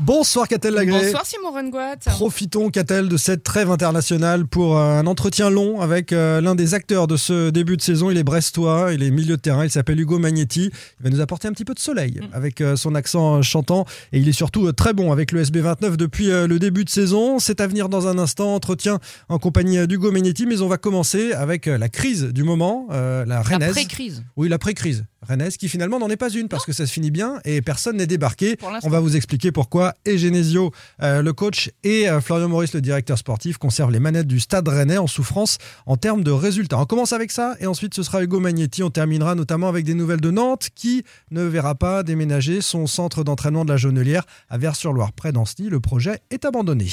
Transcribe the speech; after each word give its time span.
Bonsoir 0.00 0.46
Catel 0.46 0.74
Lagré. 0.74 1.06
Bonsoir 1.06 1.26
Simon 1.26 1.50
Rengoat. 1.50 1.96
Profitons, 2.06 2.70
Catel, 2.70 3.08
de 3.08 3.16
cette 3.16 3.42
trêve 3.42 3.68
internationale 3.70 4.46
pour 4.46 4.78
euh, 4.78 5.00
un 5.00 5.06
entretien 5.08 5.50
long 5.50 5.80
avec 5.80 6.12
euh, 6.12 6.40
l'un 6.40 6.54
des 6.54 6.74
acteurs 6.74 7.08
de 7.08 7.16
ce 7.16 7.50
début 7.50 7.76
de 7.76 7.82
saison. 7.82 8.08
Il 8.08 8.16
est 8.16 8.22
brestois, 8.22 8.92
il 8.92 9.02
est 9.02 9.10
milieu 9.10 9.36
de 9.36 9.40
terrain, 9.40 9.64
il 9.64 9.70
s'appelle 9.70 9.98
Hugo 9.98 10.18
Magnetti. 10.20 10.70
Il 11.00 11.02
va 11.04 11.10
nous 11.10 11.20
apporter 11.20 11.48
un 11.48 11.52
petit 11.52 11.64
peu 11.64 11.74
de 11.74 11.80
soleil 11.80 12.20
avec 12.32 12.60
euh, 12.60 12.76
son 12.76 12.94
accent 12.94 13.42
chantant 13.42 13.86
et 14.12 14.20
il 14.20 14.28
est 14.28 14.32
surtout 14.32 14.70
très 14.72 14.92
bon 14.92 15.10
avec 15.10 15.32
le 15.32 15.42
SB29 15.42 15.96
depuis 15.96 16.26
le 16.26 16.58
début 16.58 16.84
de 16.84 16.90
saison. 16.90 17.40
C'est 17.40 17.60
à 17.60 17.66
venir 17.66 17.88
dans 17.88 18.06
un 18.06 18.18
instant, 18.18 18.54
entretien 18.54 19.00
en 19.28 19.38
compagnie 19.38 19.84
d'Hugo 19.88 20.12
Magnetti, 20.12 20.46
mais 20.46 20.60
on 20.60 20.68
va 20.68 20.78
commencer 20.78 21.32
avec 21.32 21.66
la 21.66 21.88
crise 21.88 22.24
du 22.24 22.44
moment, 22.44 22.86
la 22.90 23.42
Rennes. 23.42 23.70
pré-crise. 23.70 24.22
Oui, 24.36 24.48
la 24.48 24.58
pré-crise. 24.58 25.04
Rennes 25.22 25.48
qui 25.58 25.68
finalement 25.68 25.98
n'en 25.98 26.08
est 26.08 26.16
pas 26.16 26.30
une 26.30 26.48
parce 26.48 26.64
que 26.64 26.72
ça 26.72 26.86
se 26.86 26.92
finit 26.92 27.10
bien 27.10 27.40
et 27.44 27.62
personne 27.62 27.96
n'est 27.96 28.06
débarqué. 28.06 28.56
On 28.82 28.88
va 28.88 29.00
vous 29.00 29.16
expliquer 29.16 29.52
pourquoi 29.52 29.94
et 30.04 30.18
Genesio, 30.18 30.72
euh, 31.02 31.22
le 31.22 31.32
coach, 31.32 31.70
et 31.82 32.08
euh, 32.08 32.20
Florian 32.20 32.48
Maurice, 32.48 32.74
le 32.74 32.80
directeur 32.80 33.18
sportif, 33.18 33.58
conservent 33.58 33.90
les 33.90 34.00
manettes 34.00 34.26
du 34.26 34.40
stade 34.40 34.68
rennais 34.68 34.98
en 34.98 35.06
souffrance 35.06 35.58
en 35.86 35.96
termes 35.96 36.22
de 36.22 36.30
résultats. 36.30 36.78
On 36.78 36.86
commence 36.86 37.12
avec 37.12 37.30
ça 37.30 37.56
et 37.60 37.66
ensuite 37.66 37.94
ce 37.94 38.02
sera 38.02 38.22
Hugo 38.22 38.40
Magnetti. 38.40 38.82
On 38.82 38.90
terminera 38.90 39.34
notamment 39.34 39.68
avec 39.68 39.84
des 39.84 39.94
nouvelles 39.94 40.20
de 40.20 40.30
Nantes 40.30 40.68
qui 40.74 41.04
ne 41.30 41.42
verra 41.42 41.74
pas 41.74 42.02
déménager 42.02 42.60
son 42.60 42.86
centre 42.86 43.24
d'entraînement 43.24 43.64
de 43.64 43.70
la 43.70 43.76
Jonelière 43.76 44.24
à 44.48 44.58
Vers-sur-Loire 44.58 45.12
près 45.12 45.32
d'Ancenis. 45.32 45.68
Le 45.68 45.80
projet 45.80 46.20
est 46.30 46.44
abandonné. 46.44 46.88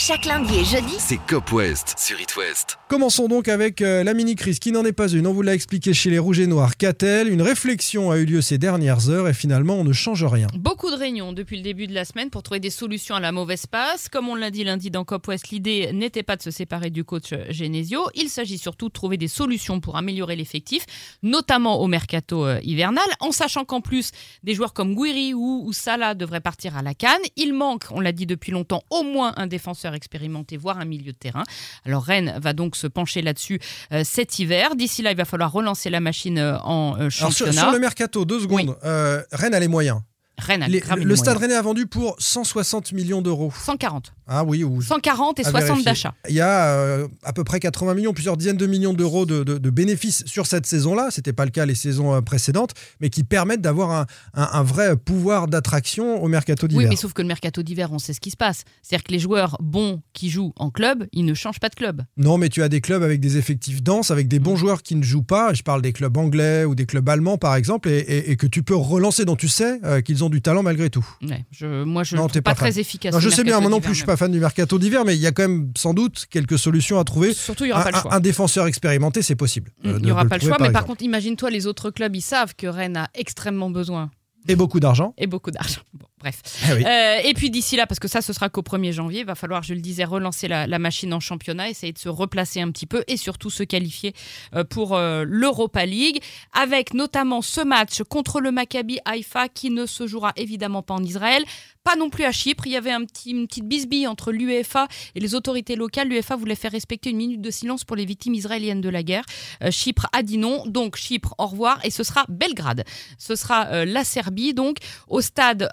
Chaque 0.00 0.26
lundi 0.26 0.54
et 0.54 0.64
jeudi, 0.64 0.94
C'est 0.96 1.18
Cop 1.26 1.50
West 1.50 1.96
sur 1.98 2.20
It 2.20 2.36
West. 2.36 2.78
Commençons 2.86 3.26
donc 3.26 3.48
avec 3.48 3.82
euh, 3.82 4.04
la 4.04 4.14
mini-crise 4.14 4.60
qui 4.60 4.70
n'en 4.70 4.84
est 4.84 4.92
pas 4.92 5.08
une. 5.08 5.26
On 5.26 5.32
vous 5.32 5.42
l'a 5.42 5.54
expliqué 5.54 5.92
chez 5.92 6.08
les 6.08 6.20
Rouges 6.20 6.38
et 6.38 6.46
Noirs. 6.46 6.76
Qu'a-t-elle? 6.76 7.28
Une 7.28 7.42
réflexion 7.42 8.12
a 8.12 8.18
eu 8.18 8.24
lieu 8.24 8.40
ces 8.40 8.58
dernières 8.58 9.10
heures 9.10 9.26
et 9.26 9.34
finalement 9.34 9.74
on 9.74 9.82
ne 9.82 9.92
change 9.92 10.24
rien. 10.24 10.46
Beaucoup 10.54 10.88
de 10.92 10.94
réunions 10.94 11.32
depuis 11.32 11.56
le 11.56 11.64
début 11.64 11.88
de 11.88 11.94
la 11.94 12.04
semaine 12.04 12.30
pour 12.30 12.44
trouver 12.44 12.60
des 12.60 12.70
solutions 12.70 13.16
à 13.16 13.20
la 13.20 13.32
mauvaise 13.32 13.66
passe. 13.66 14.08
Comme 14.08 14.28
on 14.28 14.36
l'a 14.36 14.52
dit 14.52 14.62
lundi 14.62 14.92
dans 14.92 15.04
Cop 15.04 15.26
West, 15.26 15.48
l'idée 15.48 15.90
n'était 15.92 16.22
pas 16.22 16.36
de 16.36 16.42
se 16.42 16.52
séparer 16.52 16.90
du 16.90 17.02
coach 17.02 17.34
Genesio. 17.50 18.08
Il 18.14 18.28
s'agit 18.28 18.56
surtout 18.56 18.86
de 18.86 18.92
trouver 18.92 19.16
des 19.16 19.26
solutions 19.26 19.80
pour 19.80 19.96
améliorer 19.96 20.36
l'effectif, 20.36 20.86
notamment 21.24 21.80
au 21.80 21.88
mercato 21.88 22.46
euh, 22.46 22.60
hivernal, 22.62 23.04
en 23.18 23.32
sachant 23.32 23.64
qu'en 23.64 23.80
plus, 23.80 24.12
des 24.44 24.54
joueurs 24.54 24.74
comme 24.74 24.94
Guiri 24.94 25.34
ou, 25.34 25.64
ou 25.66 25.72
Salah 25.72 26.14
devraient 26.14 26.40
partir 26.40 26.76
à 26.76 26.82
la 26.82 26.94
canne. 26.94 27.18
Il 27.34 27.52
manque, 27.52 27.86
on 27.90 27.98
l'a 27.98 28.12
dit 28.12 28.26
depuis 28.26 28.52
longtemps, 28.52 28.84
au 28.90 29.02
moins 29.02 29.34
un 29.36 29.48
défenseur 29.48 29.87
expérimenté, 29.94 30.56
voire 30.56 30.78
un 30.78 30.84
milieu 30.84 31.12
de 31.12 31.18
terrain. 31.18 31.44
Alors 31.84 32.04
Rennes 32.04 32.38
va 32.40 32.52
donc 32.52 32.76
se 32.76 32.86
pencher 32.86 33.22
là-dessus 33.22 33.60
euh, 33.92 34.02
cet 34.04 34.38
hiver. 34.38 34.76
D'ici 34.76 35.02
là, 35.02 35.10
il 35.10 35.16
va 35.16 35.24
falloir 35.24 35.52
relancer 35.52 35.90
la 35.90 36.00
machine 36.00 36.38
euh, 36.38 36.58
en 36.60 36.94
euh, 36.94 36.96
Alors 36.98 37.12
sur, 37.12 37.30
championnat. 37.30 37.62
sur 37.62 37.72
le 37.72 37.78
mercato, 37.78 38.24
deux 38.24 38.40
secondes. 38.40 38.76
Rennes 38.82 39.54
a 39.54 39.60
les 39.60 39.68
moyens. 39.68 40.00
Rennes 40.38 40.62
a 40.62 40.68
Les- 40.68 40.80
le 41.02 41.16
stade 41.16 41.36
rennais 41.36 41.54
a 41.54 41.62
vendu 41.62 41.86
pour 41.86 42.16
160 42.18 42.92
millions 42.92 43.22
d'euros. 43.22 43.52
140. 43.64 44.12
Ah 44.26 44.44
oui, 44.44 44.62
ou 44.62 44.80
140 44.82 45.38
et 45.38 45.42
à 45.46 45.50
60 45.50 45.62
vérifier. 45.68 45.84
d'achat. 45.84 46.14
Il 46.28 46.34
y 46.34 46.40
a 46.40 46.66
euh, 46.74 47.08
à 47.24 47.32
peu 47.32 47.44
près 47.44 47.60
80 47.60 47.94
millions, 47.94 48.12
plusieurs 48.12 48.36
dizaines 48.36 48.56
de 48.56 48.66
millions 48.66 48.92
d'euros 48.92 49.26
de, 49.26 49.42
de- 49.42 49.58
de 49.58 49.70
bénéfices 49.70 50.22
sur 50.26 50.46
cette 50.46 50.66
saison-là. 50.66 51.08
C'était 51.10 51.32
pas 51.32 51.44
le 51.44 51.50
cas 51.50 51.66
les 51.66 51.74
saisons 51.74 52.14
euh, 52.14 52.20
précédentes, 52.20 52.72
mais 53.00 53.08
qui 53.10 53.24
permettent 53.24 53.62
d'avoir 53.62 53.90
un, 53.90 54.06
un- 54.34 54.48
un 54.52 54.62
vrai 54.62 54.96
pouvoir 54.96 55.48
d'attraction 55.48 56.22
au 56.22 56.28
mercato 56.28 56.66
Oui, 56.66 56.74
d'hiver. 56.74 56.88
mais 56.90 56.96
sauf 56.96 57.12
que 57.14 57.22
le 57.22 57.28
mercato 57.28 57.62
d'hiver, 57.62 57.88
on 57.92 57.98
sait 57.98 58.12
ce 58.12 58.20
qui 58.20 58.30
se 58.30 58.36
passe. 58.36 58.64
C'est-à-dire 58.82 59.04
que 59.04 59.12
les 59.12 59.18
joueurs 59.18 59.56
bons 59.60 60.02
qui 60.12 60.30
jouent 60.30 60.52
en 60.56 60.70
club, 60.70 61.06
ils 61.12 61.24
ne 61.24 61.34
changent 61.34 61.60
pas 61.60 61.68
de 61.70 61.74
club. 61.74 62.02
Non, 62.16 62.38
mais 62.38 62.48
tu 62.48 62.62
as 62.62 62.68
des 62.68 62.80
clubs 62.80 63.02
avec 63.02 63.20
des 63.20 63.38
effectifs 63.38 63.82
denses, 63.82 64.10
avec 64.10 64.28
des 64.28 64.38
bons 64.38 64.54
Mm. 64.54 64.58
joueurs 64.58 64.82
qui 64.82 64.94
ne 64.94 65.02
jouent 65.02 65.22
pas. 65.22 65.52
Je 65.54 65.62
parle 65.62 65.82
des 65.82 65.92
clubs 65.92 66.16
anglais 66.16 66.64
ou 66.64 66.74
des 66.74 66.86
clubs 66.86 67.08
allemands, 67.08 67.38
par 67.38 67.54
exemple, 67.56 67.88
et, 67.88 67.98
et- 67.98 68.30
et 68.30 68.36
que 68.36 68.46
tu 68.46 68.62
peux 68.62 68.76
relancer, 68.76 69.24
dont 69.24 69.36
tu 69.36 69.48
sais 69.48 69.80
euh, 69.84 70.00
qu'ils 70.02 70.22
ont 70.22 70.27
du 70.28 70.42
talent 70.42 70.62
malgré 70.62 70.90
tout. 70.90 71.06
Ouais, 71.22 71.44
je, 71.50 71.84
moi, 71.84 72.04
je 72.04 72.16
ne 72.16 72.20
trouve 72.28 72.42
pas, 72.42 72.54
très 72.54 72.78
efficace. 72.78 73.12
Non, 73.12 73.20
je 73.20 73.28
sais 73.28 73.44
bien, 73.44 73.60
moi 73.60 73.70
non 73.70 73.80
plus, 73.80 73.90
je 73.90 73.98
suis 73.98 74.02
mais 74.04 74.12
pas 74.12 74.16
fan 74.16 74.30
du 74.32 74.40
mercato 74.40 74.78
d'hiver, 74.78 75.04
mais 75.04 75.16
il 75.16 75.20
y 75.20 75.26
a 75.26 75.32
quand 75.32 75.42
même 75.42 75.72
sans 75.76 75.94
doute 75.94 76.26
quelques 76.30 76.58
solutions 76.58 76.98
à 76.98 77.04
trouver. 77.04 77.34
Surtout, 77.34 77.64
il 77.64 77.68
n'y 77.68 77.72
aura 77.72 77.84
pas 77.84 77.90
le 77.90 77.98
choix. 77.98 78.14
un 78.14 78.20
défenseur 78.20 78.66
expérimenté, 78.66 79.22
c'est 79.22 79.36
possible. 79.36 79.70
Mm, 79.82 79.88
euh, 79.88 79.96
il 79.98 80.04
n'y 80.04 80.10
aura 80.10 80.24
pas 80.24 80.38
le 80.38 80.46
choix, 80.46 80.56
mais 80.60 80.70
par 80.70 80.84
contre, 80.84 81.02
imagine-toi, 81.02 81.50
les 81.50 81.66
autres 81.66 81.90
clubs, 81.90 82.14
ils 82.14 82.20
savent 82.22 82.54
que 82.54 82.66
Rennes 82.66 82.96
a 82.96 83.08
extrêmement 83.14 83.70
besoin 83.70 84.10
Et 84.48 84.56
beaucoup 84.56 84.80
d'argent. 84.80 85.14
et 85.18 85.26
beaucoup 85.26 85.50
d'argent. 85.50 85.80
Bon, 85.94 86.06
bref. 86.18 86.42
Oui. 86.72 86.84
Euh, 86.84 87.18
et 87.24 87.34
puis 87.34 87.50
d'ici 87.50 87.76
là, 87.76 87.86
parce 87.86 87.98
que 87.98 88.08
ça, 88.08 88.20
ce 88.20 88.32
sera 88.32 88.48
qu'au 88.48 88.62
1er 88.62 88.92
janvier, 88.92 89.20
il 89.20 89.26
va 89.26 89.34
falloir, 89.34 89.62
je 89.62 89.74
le 89.74 89.80
disais, 89.80 90.04
relancer 90.04 90.48
la, 90.48 90.66
la 90.66 90.78
machine 90.78 91.12
en 91.14 91.20
championnat, 91.20 91.70
essayer 91.70 91.92
de 91.92 91.98
se 91.98 92.08
replacer 92.08 92.60
un 92.60 92.70
petit 92.70 92.86
peu 92.86 93.04
et 93.06 93.16
surtout 93.16 93.50
se 93.50 93.62
qualifier 93.62 94.14
euh, 94.54 94.64
pour 94.64 94.96
euh, 94.96 95.24
l'Europa 95.26 95.86
League, 95.86 96.22
avec 96.52 96.94
notamment 96.94 97.42
ce 97.42 97.60
match 97.60 98.02
contre 98.02 98.40
le 98.40 98.50
Maccabi 98.50 98.98
Haïfa 99.04 99.48
qui 99.48 99.70
ne 99.70 99.86
se 99.86 100.06
jouera 100.06 100.32
évidemment 100.36 100.82
pas 100.82 100.94
en 100.94 101.02
Israël, 101.02 101.44
pas 101.84 101.96
non 101.96 102.10
plus 102.10 102.24
à 102.24 102.32
Chypre. 102.32 102.66
Il 102.66 102.72
y 102.72 102.76
avait 102.76 102.90
un 102.90 103.04
petit, 103.04 103.30
une 103.30 103.46
petite 103.46 103.66
bisbille 103.66 104.06
entre 104.06 104.32
l'UEFA 104.32 104.88
et 105.14 105.20
les 105.20 105.34
autorités 105.34 105.76
locales. 105.76 106.08
L'UEFA 106.08 106.36
voulait 106.36 106.54
faire 106.54 106.72
respecter 106.72 107.10
une 107.10 107.16
minute 107.16 107.40
de 107.40 107.50
silence 107.50 107.84
pour 107.84 107.96
les 107.96 108.04
victimes 108.04 108.34
israéliennes 108.34 108.80
de 108.80 108.88
la 108.88 109.02
guerre. 109.02 109.24
Chypre 109.70 110.06
a 110.12 110.22
dit 110.22 110.38
non, 110.38 110.64
donc 110.66 110.96
Chypre, 110.96 111.34
au 111.38 111.46
revoir, 111.46 111.80
et 111.84 111.90
ce 111.90 112.02
sera 112.02 112.26
Belgrade. 112.28 112.84
Ce 113.16 113.36
sera 113.36 113.84
la 113.86 114.04
Serbie, 114.04 114.52
donc 114.52 114.78
au 115.08 115.20
stade 115.20 115.68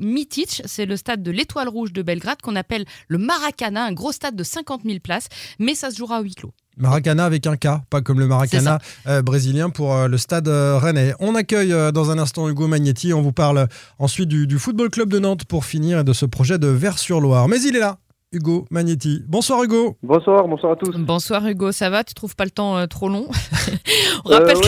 Mitic, 0.00 0.62
c'est 0.64 0.86
le 0.86 0.96
stade 0.96 1.22
de 1.22 1.30
l'Étoile 1.30 1.68
Rouge 1.68 1.92
de 1.92 2.02
Belgrade 2.02 2.40
qu'on 2.42 2.56
appelle 2.56 2.84
le 3.08 3.18
Maracana, 3.18 3.84
un 3.84 3.92
gros 3.92 4.12
stade 4.12 4.36
de 4.36 4.44
50 4.44 4.82
000 4.84 4.98
places, 5.00 5.28
mais 5.58 5.74
ça 5.74 5.90
se 5.90 5.96
jouera 5.96 6.16
à 6.16 6.22
huis 6.22 6.34
clos. 6.34 6.52
Maracana 6.76 7.24
avec 7.24 7.46
un 7.46 7.56
K, 7.56 7.68
pas 7.88 8.02
comme 8.02 8.20
le 8.20 8.26
Maracana 8.26 8.78
euh, 9.06 9.22
brésilien 9.22 9.70
pour 9.70 9.94
euh, 9.94 10.08
le 10.08 10.18
stade 10.18 10.48
euh, 10.48 10.78
rennais. 10.78 11.14
On 11.20 11.34
accueille 11.34 11.72
euh, 11.72 11.90
dans 11.90 12.10
un 12.10 12.18
instant 12.18 12.48
Hugo 12.48 12.66
Magnetti. 12.66 13.14
On 13.14 13.22
vous 13.22 13.32
parle 13.32 13.68
ensuite 13.98 14.28
du, 14.28 14.46
du 14.46 14.58
Football 14.58 14.90
Club 14.90 15.08
de 15.08 15.18
Nantes 15.18 15.46
pour 15.46 15.64
finir 15.64 16.00
et 16.00 16.04
de 16.04 16.12
ce 16.12 16.26
projet 16.26 16.58
de 16.58 16.66
Vers-sur-Loire. 16.66 17.48
Mais 17.48 17.60
il 17.62 17.76
est 17.76 17.80
là, 17.80 17.98
Hugo 18.32 18.64
Magnetti. 18.70 19.22
Bonsoir 19.28 19.62
Hugo. 19.62 19.96
Bonsoir, 20.02 20.48
bonsoir 20.48 20.72
à 20.72 20.76
tous. 20.76 20.90
Bonsoir 20.98 21.46
Hugo, 21.46 21.70
ça 21.70 21.90
va? 21.90 22.02
Tu 22.02 22.12
trouves 22.12 22.34
pas 22.34 22.44
le 22.44 22.50
temps 22.50 22.76
euh, 22.76 22.86
trop 22.86 23.08
long? 23.08 23.28
On 24.24 24.30
Euh, 24.32 24.38
rappelle 24.38 24.56
ouais, 24.56 24.62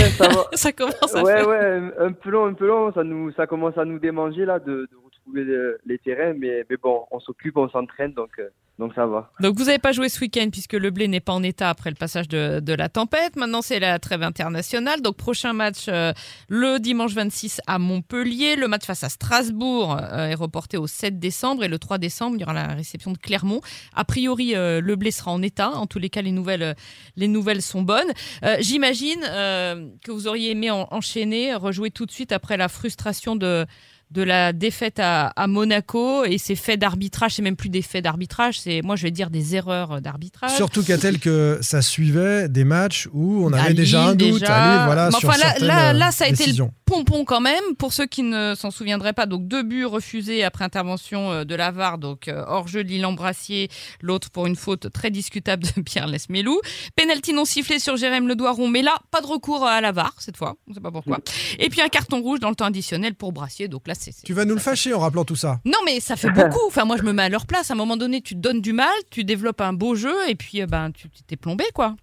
que 0.51 0.57
ça 0.57 0.73
commence 0.77 1.15
à 1.15 1.23
Ouais, 1.25 1.37
faire. 1.39 1.49
ouais, 1.49 1.59
un, 1.99 2.07
un 2.07 2.13
peu 2.13 2.31
long, 2.31 2.47
un 2.47 2.55
peu 2.55 2.67
long. 2.69 2.93
Ça 2.93 3.03
nous, 3.03 3.33
ça 3.33 3.47
commence 3.49 3.77
à 3.77 3.85
nous 3.85 3.99
démanger 3.99 4.45
là 4.45 4.61
de, 4.61 4.67
de 4.91 4.97
les 5.35 5.99
terrains, 5.99 6.35
mais, 6.35 6.65
mais 6.69 6.77
bon, 6.77 7.05
on 7.11 7.21
s'occupe, 7.21 7.57
on 7.57 7.69
s'entraîne, 7.69 8.13
donc, 8.13 8.31
euh, 8.39 8.49
donc 8.79 8.95
ça 8.95 9.07
va. 9.07 9.33
Donc 9.41 9.57
vous 9.59 9.65
n'avez 9.65 9.81
pas 9.81 9.91
joué 9.91 10.09
ce 10.09 10.21
week-end 10.21 10.49
puisque 10.53 10.75
le 10.75 10.91
blé 10.91 11.09
n'est 11.09 11.19
pas 11.19 11.33
en 11.33 11.43
état 11.43 11.69
après 11.69 11.91
le 11.91 11.97
passage 11.97 12.29
de, 12.29 12.75
la 12.75 12.89
tempête. 12.89 13.35
Maintenant 13.35 13.61
c'est 13.61 13.81
la 13.81 13.99
trêve 13.99 14.23
internationale. 14.23 15.03
Donc 15.03 15.17
prochain 15.17 15.53
match 15.53 15.87
euh, 15.89 16.13
le 16.49 16.79
dimanche 16.79 17.13
26 17.13 17.61
à 17.67 17.81
Montpellier. 17.81 18.55
Le 18.55 18.69
match 18.69 18.85
face 18.85 19.03
à 19.03 19.09
Strasbourg 19.09 19.97
euh, 20.01 20.27
est 20.29 20.35
reporté 20.35 20.77
au 20.77 20.87
7 20.87 21.19
décembre 21.19 21.65
et 21.65 21.69
le 21.69 21.81
3 21.81 21.99
décembre 21.99 22.37
il 22.37 22.41
y 22.41 22.45
aura 22.45 22.55
la 22.55 22.69
réception 22.69 23.11
de 23.11 23.19
Clermont. 23.19 23.63
A 23.97 24.05
priori 24.05 24.53
le 24.55 24.95
blé 24.95 25.11
sera 25.11 25.33
en 25.33 25.43
état. 25.43 25.71
En 25.71 25.89
tous 25.89 25.99
les 25.99 26.09
cas 26.09 26.23
les 26.23 26.31
nouvelles, 26.31 26.77
les 27.17 27.27
nouvelles 27.27 27.63
sont 27.63 27.83
bonnes. 27.83 28.13
J'imagine 28.61 29.21
que 29.23 30.11
vous 30.11 30.29
auriez 30.29 30.53
aimé 30.53 30.71
en- 30.71 30.87
enchaîner, 30.93 31.55
rejouer 31.55 31.91
tout 31.91 32.07
de 32.07 32.13
suite 32.13 32.31
après 32.31 32.57
la 32.57 32.69
frustration 32.69 33.35
de 33.35 33.67
de 34.11 34.23
la 34.23 34.53
défaite 34.53 34.99
à, 35.01 35.27
à 35.29 35.47
Monaco 35.47 36.25
et 36.25 36.39
ces 36.39 36.55
faits 36.55 36.81
d'arbitrage, 36.81 37.35
c'est 37.35 37.43
même 37.43 37.57
plus 37.57 37.69
des 37.69 37.83
faits 37.83 38.03
d'arbitrage, 38.05 38.59
c'est 38.61 38.81
moi 38.83 38.97
je 38.97 39.03
vais 39.03 39.11
dire 39.11 39.29
des 39.31 39.55
erreurs 39.55 40.01
d'arbitrage. 40.01 40.55
Surtout 40.57 40.83
qu'a-t-elle 40.83 41.19
que 41.19 41.59
ça 41.61 41.83
suivait 41.83 42.49
des 42.49 42.65
matchs 42.65 43.09
où 43.13 43.45
on 43.45 43.53
avait 43.53 43.75
déjà 43.75 44.07
un 44.07 44.15
doute 44.15 44.41
déjà. 44.41 44.77
Lille, 44.77 44.83
voilà, 44.87 45.11
sur 45.11 45.29
enfin, 45.29 45.39
là- 45.39 45.59
là- 45.59 45.93
là, 45.93 46.11
ça 46.11 46.25
a 46.25 46.29
été 46.29 46.47
le. 46.53 46.65
Pompon 46.87 47.27
quand 47.27 47.43
même, 47.43 47.63
pour 47.79 47.93
ceux 47.93 48.07
qui 48.07 48.23
ne 48.23 48.55
s'en 48.57 48.71
souviendraient 48.71 49.13
pas, 49.13 49.27
donc 49.27 49.47
deux 49.47 49.63
buts 49.63 49.85
refusés 49.85 50.43
après 50.43 50.65
intervention 50.65 51.31
euh, 51.33 51.45
de 51.45 51.55
Lavar, 51.55 51.99
donc 51.99 52.29
euh, 52.29 52.43
hors-jeu 52.49 52.83
de 52.83 52.89
Lille 52.89 53.07
Brassier, 53.15 53.69
l'autre 54.01 54.31
pour 54.31 54.47
une 54.47 54.57
faute 54.57 54.91
très 54.91 55.11
discutable 55.11 55.65
de 55.65 55.83
Pierre 55.83 56.07
Lesmelou. 56.07 56.59
Penalty 56.97 57.35
non 57.35 57.45
sifflé 57.45 57.79
sur 57.79 57.99
Jérém 57.99 58.27
Ledoiron, 58.27 58.69
mais 58.69 58.81
là, 58.81 58.95
pas 59.11 59.21
de 59.21 59.27
recours 59.27 59.67
à 59.67 59.83
Lavar 59.83 60.15
cette 60.19 60.39
fois, 60.39 60.57
on 60.67 60.71
ne 60.71 60.75
sait 60.77 60.81
pas 60.81 60.91
pourquoi. 60.91 61.19
Et 61.59 61.69
puis 61.69 61.83
un 61.83 61.89
carton 61.89 62.23
rouge 62.23 62.41
dans 62.41 62.49
le 62.49 62.55
temps 62.55 62.65
additionnel 62.65 63.15
pour 63.15 63.33
Brassier, 63.33 63.69
donc 63.69 63.87
là 63.87 63.95
c'est... 63.99 64.13
c'est- 64.13 64.25
Tu 64.27 64.33
vas 64.33 64.45
nous 64.45 64.55
le 64.55 64.61
fâcher 64.61 64.95
en 64.95 65.01
rappelant 65.01 65.25
tout 65.25 65.37
ça. 65.37 65.59
Non, 65.65 65.79
mais 65.85 66.01
ça 66.01 66.17
fait 66.17 66.31
beaucoup. 66.31 66.67
Enfin, 66.67 66.85
moi, 66.85 66.97
je 66.97 67.03
me 67.03 67.13
mets 67.13 67.23
à 67.25 67.29
leur 67.29 67.47
place. 67.47 67.71
À 67.71 67.75
un 67.75 67.77
moment 67.77 67.97
donné, 67.97 68.21
tu 68.23 68.35
te 68.35 68.41
donnes 68.41 68.61
du 68.61 68.73
mal, 68.73 68.95
tu 69.11 69.25
développes 69.25 69.61
un 69.61 69.73
beau 69.73 69.95
jeu, 69.95 70.15
et 70.29 70.35
puis, 70.35 70.63
euh, 70.63 70.67
ben, 70.67 70.91
tu 70.93 71.09
t'es 71.27 71.37
plombé, 71.37 71.65
quoi. 71.75 71.95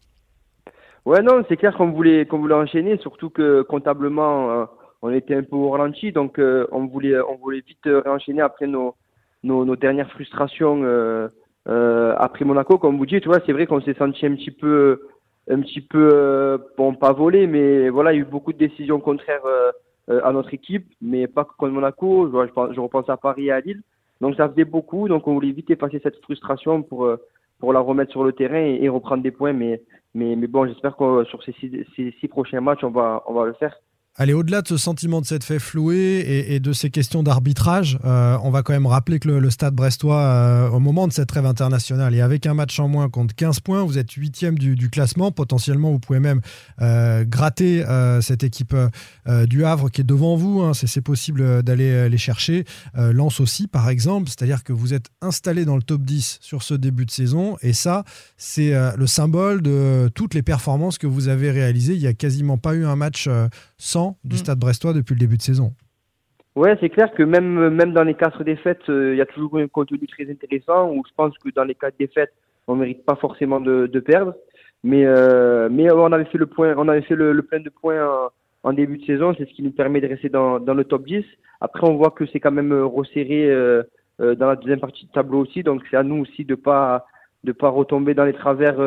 Ouais, 1.06 1.22
non, 1.22 1.44
c'est 1.48 1.58
clair 1.58 1.76
qu'on 1.78 1.92
voulait, 1.92 2.26
qu'on 2.26 2.40
voulait 2.40 2.56
enchaîner, 2.56 2.98
surtout 2.98 3.30
que 3.30 3.62
comptablement, 3.62 4.52
euh, 4.52 4.66
on 5.04 5.12
était 5.12 5.36
un 5.36 5.44
peu 5.44 5.56
au 5.56 5.70
ralenti, 5.70 6.12
donc 6.12 6.40
euh, 6.40 6.66
on 6.72 6.88
voulait, 6.88 7.20
on 7.22 7.36
voulait 7.38 7.62
vite 7.66 7.86
euh, 7.86 8.02
réenchaîner 8.04 8.42
après 8.42 8.66
nos, 8.66 8.96
nos, 9.44 9.66
nos 9.66 9.76
dernières 9.76 10.10
frustrations 10.10 10.82
euh, 10.84 11.28
euh, 11.70 12.16
après 12.18 12.44
Monaco. 12.44 12.80
Comme 12.80 12.98
vous 12.98 13.06
dites, 13.06 13.22
tu 13.22 13.30
vois, 13.30 13.40
c'est 13.46 13.54
vrai 13.54 13.68
qu'on 13.68 13.82
s'est 13.82 13.94
senti 14.00 14.26
un 14.26 14.34
petit 14.36 14.50
peu, 14.50 15.02
un 15.48 15.62
petit 15.62 15.82
peu, 15.82 16.10
euh, 16.12 16.58
bon, 16.76 16.96
pas 16.96 17.14
volé, 17.14 17.46
mais 17.46 17.90
voilà, 17.90 18.12
il 18.12 18.16
y 18.16 18.20
a 18.20 18.22
eu 18.24 18.26
beaucoup 18.26 18.52
de 18.54 18.58
décisions 18.58 19.00
contraires 19.00 19.46
euh, 19.46 19.70
euh, 19.70 19.72
à 20.08 20.32
notre 20.32 20.54
équipe, 20.54 20.86
mais 21.02 21.28
pas 21.28 21.46
contre 21.46 21.74
Monaco. 21.74 22.28
Je, 22.28 22.48
je 22.48 22.74
je 22.74 22.80
repense 22.80 23.10
à 23.10 23.18
Paris 23.18 23.48
et 23.48 23.52
à 23.52 23.60
Lille. 23.60 23.82
Donc 24.22 24.36
ça 24.36 24.48
faisait 24.50 24.66
beaucoup, 24.66 25.08
donc 25.08 25.28
on 25.28 25.34
voulait 25.34 25.52
vite 25.52 25.70
effacer 25.70 26.00
cette 26.02 26.22
frustration 26.22 26.84
pour, 26.84 27.06
euh, 27.06 27.18
pour 27.60 27.74
la 27.74 27.80
remettre 27.80 28.12
sur 28.12 28.24
le 28.24 28.32
terrain 28.32 28.62
et, 28.62 28.80
et 28.84 28.90
reprendre 28.90 29.24
des 29.24 29.32
points. 29.32 29.54
Mais, 29.54 29.82
mais, 30.14 30.36
mais 30.36 30.48
bon, 30.48 30.66
j'espère 30.68 30.96
que 30.96 31.26
sur 31.26 31.44
ces 31.44 31.52
six, 31.54 31.86
ces 31.96 32.12
six 32.20 32.28
prochains 32.28 32.62
matchs, 32.62 32.84
on 32.84 32.92
va, 32.92 33.24
on 33.28 33.34
va 33.34 33.46
le 33.46 33.54
faire. 33.54 33.76
Allez, 34.18 34.32
au-delà 34.32 34.62
de 34.62 34.68
ce 34.70 34.78
sentiment 34.78 35.20
de 35.20 35.26
s'être 35.26 35.44
fait 35.44 35.60
flouer 35.60 36.46
et, 36.48 36.62
de 36.62 36.72
ces 36.72 36.90
questions 36.90 37.22
d'arbitrage, 37.22 38.00
euh, 38.06 38.38
on 38.44 38.50
va 38.50 38.64
quand 38.64 38.72
même 38.72 38.88
rappeler 38.88 39.20
que 39.20 39.28
le, 39.28 39.50
stade 39.50 39.74
brestois, 39.76 40.22
euh, 40.22 40.70
au 40.70 40.80
moment 40.80 41.06
de 41.10 41.12
cette 41.12 41.28
trêve 41.28 41.46
internationale 41.46 42.16
et 42.16 42.22
avec 42.22 42.46
un 42.46 42.54
match 42.54 42.80
en 42.80 42.88
moins, 42.88 43.10
compte 43.10 43.34
15 43.34 43.60
points. 43.60 43.84
Vous 43.84 43.98
êtes 43.98 44.12
huitième 44.12 44.58
du, 44.58 44.90
classement. 44.90 45.34
Potentiellement, 45.34 45.92
vous 45.92 46.00
pouvez 46.00 46.22
même 46.22 46.40
euh, 46.82 47.26
gratter 47.26 47.84
cette 48.22 48.46
équipe 48.46 48.76
du 49.48 49.66
Havre 49.66 49.90
qui 49.90 50.00
est 50.00 50.06
devant 50.06 50.38
vous. 50.38 50.62
Hein. 50.62 50.74
C'est 50.74 51.02
possible 51.02 51.62
d'aller 51.62 52.08
les 52.08 52.18
chercher. 52.18 52.64
Lance 52.96 53.42
aussi, 53.42 53.68
par 53.68 53.90
exemple. 53.90 54.30
C'est-à-dire 54.30 54.64
que 54.64 54.72
vous 54.72 54.94
êtes 54.94 55.08
installé 55.22 55.66
dans 55.66 55.76
le 55.76 55.84
top 55.84 56.04
10 56.04 56.38
sur 56.40 56.64
ce 56.64 56.74
début 56.74 57.06
de 57.06 57.12
saison. 57.12 57.58
Et 57.62 57.74
ça, 57.74 58.06
c'est 58.38 58.74
le 58.96 59.08
symbole 59.08 59.62
de 59.62 60.10
toutes 60.16 60.34
les 60.34 60.44
performances 60.44 60.98
que 60.98 61.08
vous 61.08 61.28
avez 61.28 61.52
réalisées. 61.52 61.96
Il 61.96 62.02
n'y 62.02 62.08
a 62.08 62.14
quasiment 62.14 62.58
pas 62.58 62.76
eu 62.76 62.86
un 62.86 62.96
match 62.96 63.28
sans 63.78 64.18
du 64.24 64.36
Mm. 64.36 64.40
stade 64.40 64.60
brestois 64.60 64.94
depuis 64.94 65.14
le 65.14 65.20
début 65.20 65.38
de 65.38 65.42
saison. 65.42 65.74
Ouais, 66.56 66.78
c'est 66.80 66.90
clair 66.90 67.12
que 67.14 67.24
même, 67.24 67.70
même 67.70 67.92
dans 67.94 68.04
les 68.04 68.14
quatre 68.14 68.44
défaites, 68.46 68.88
euh, 68.90 69.14
il 69.14 69.18
y 69.18 69.22
a 69.22 69.26
toujours 69.26 69.58
un 69.58 69.68
contenu 69.68 70.08
très 70.08 70.30
intéressant 70.32 70.90
où 70.90 71.04
je 71.06 71.12
pense 71.16 71.38
que 71.38 71.50
dans 71.54 71.66
les 71.66 71.76
quatre 71.76 71.98
défaites, 72.00 72.32
on 72.68 72.76
mérite 72.76 73.04
pas 73.06 73.16
forcément 73.16 73.60
de, 73.60 73.88
de 73.88 74.00
perdre. 74.00 74.34
Mais, 74.84 75.04
euh, 75.06 75.68
mais 75.70 75.92
on 75.92 76.12
avait 76.12 76.26
fait 76.26 76.38
le 76.38 76.46
point, 76.46 76.74
on 76.78 76.88
avait 76.88 77.02
fait 77.02 77.16
le, 77.16 77.34
le 77.34 77.42
plein 77.42 77.60
de 77.60 77.70
points 77.70 78.06
en, 78.08 78.30
en 78.70 78.74
début 78.74 78.98
de 79.00 79.06
saison, 79.06 79.34
c'est 79.38 79.48
ce 79.50 79.54
qui 79.54 79.64
nous 79.64 79.72
permet 79.72 80.00
de 80.00 80.08
rester 80.08 80.30
dans, 80.30 80.60
dans 80.60 80.74
le 80.74 80.86
top 80.86 81.06
10. 81.06 81.26
Après, 81.60 81.88
on 81.88 81.96
voit 81.98 82.12
que 82.12 82.26
c'est 82.28 82.40
quand 82.40 82.52
même 82.52 82.72
resserré 82.74 83.50
euh, 83.50 83.84
dans 84.20 84.48
la 84.48 84.56
deuxième 84.56 84.80
partie 84.80 85.06
du 85.06 85.12
tableau 85.12 85.40
aussi, 85.40 85.62
donc 85.64 85.82
c'est 85.92 85.98
à 85.98 86.04
nous 86.04 86.22
aussi 86.22 86.46
de 86.46 86.56
pas 86.56 87.06
de 87.44 87.52
pas 87.52 87.70
retomber 87.70 88.14
dans 88.14 88.26
les 88.26 88.34
travers 88.34 88.78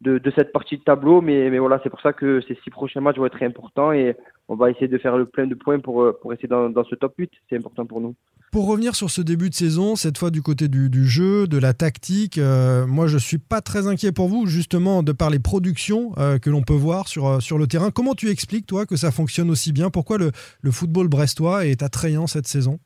de, 0.00 0.32
cette 0.34 0.52
partie 0.52 0.78
de 0.78 0.82
tableau. 0.82 1.20
Mais, 1.20 1.50
mais 1.50 1.58
voilà, 1.58 1.80
c'est 1.82 1.90
pour 1.90 2.00
ça 2.00 2.12
que 2.12 2.40
ces 2.46 2.56
six 2.62 2.70
prochains 2.70 3.00
matchs 3.00 3.16
vont 3.16 3.26
être 3.26 3.42
importants 3.42 3.92
et 3.92 4.16
on 4.48 4.56
va 4.56 4.70
essayer 4.70 4.88
de 4.88 4.98
faire 4.98 5.16
le 5.16 5.26
plein 5.26 5.46
de 5.46 5.54
points 5.54 5.78
pour, 5.78 6.02
euh, 6.02 6.18
pour 6.20 6.30
rester 6.30 6.48
dans, 6.48 6.70
dans 6.70 6.84
ce 6.84 6.94
top 6.94 7.14
8. 7.18 7.30
C'est 7.48 7.56
important 7.56 7.86
pour 7.86 8.00
nous. 8.00 8.14
Pour 8.52 8.66
revenir 8.66 8.96
sur 8.96 9.10
ce 9.10 9.20
début 9.20 9.48
de 9.48 9.54
saison, 9.54 9.94
cette 9.94 10.18
fois 10.18 10.30
du 10.30 10.42
côté 10.42 10.66
du, 10.66 11.06
jeu, 11.06 11.46
de 11.46 11.56
la 11.56 11.72
tactique, 11.72 12.36
euh, 12.36 12.84
moi 12.84 13.06
je 13.06 13.16
suis 13.16 13.38
pas 13.38 13.60
très 13.60 13.86
inquiet 13.86 14.10
pour 14.10 14.26
vous, 14.26 14.46
justement 14.46 15.04
de 15.04 15.12
par 15.12 15.30
les 15.30 15.38
productions 15.38 16.12
euh, 16.18 16.38
que 16.38 16.50
l'on 16.50 16.62
peut 16.62 16.74
voir 16.74 17.06
sur, 17.06 17.40
sur 17.40 17.58
le 17.58 17.68
terrain. 17.68 17.92
Comment 17.92 18.14
tu 18.14 18.28
expliques, 18.28 18.66
toi, 18.66 18.86
que 18.86 18.96
ça 18.96 19.12
fonctionne 19.12 19.50
aussi 19.50 19.72
bien? 19.72 19.88
Pourquoi 19.90 20.18
le 20.18 20.70
football 20.72 21.06
brestois 21.06 21.66
est 21.66 21.84
attrayant 21.84 22.26
cette 22.26 22.48
saison? 22.48 22.80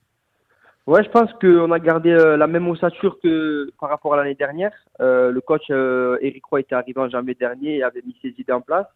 Ouais, 0.86 1.02
je 1.02 1.08
pense 1.08 1.32
qu'on 1.40 1.70
a 1.70 1.78
gardé 1.78 2.10
euh, 2.10 2.36
la 2.36 2.46
même 2.46 2.68
ossature 2.68 3.18
que 3.22 3.70
par 3.80 3.88
rapport 3.88 4.12
à 4.12 4.18
l'année 4.18 4.34
dernière. 4.34 4.72
Euh, 5.00 5.30
le 5.30 5.40
coach 5.40 5.62
euh, 5.70 6.18
Eric 6.20 6.44
Roy 6.44 6.60
était 6.60 6.74
arrivé 6.74 7.00
en 7.00 7.08
janvier 7.08 7.34
dernier 7.34 7.78
et 7.78 7.82
avait 7.82 8.02
mis 8.04 8.14
ses 8.20 8.34
idées 8.38 8.52
en 8.52 8.60
place. 8.60 8.86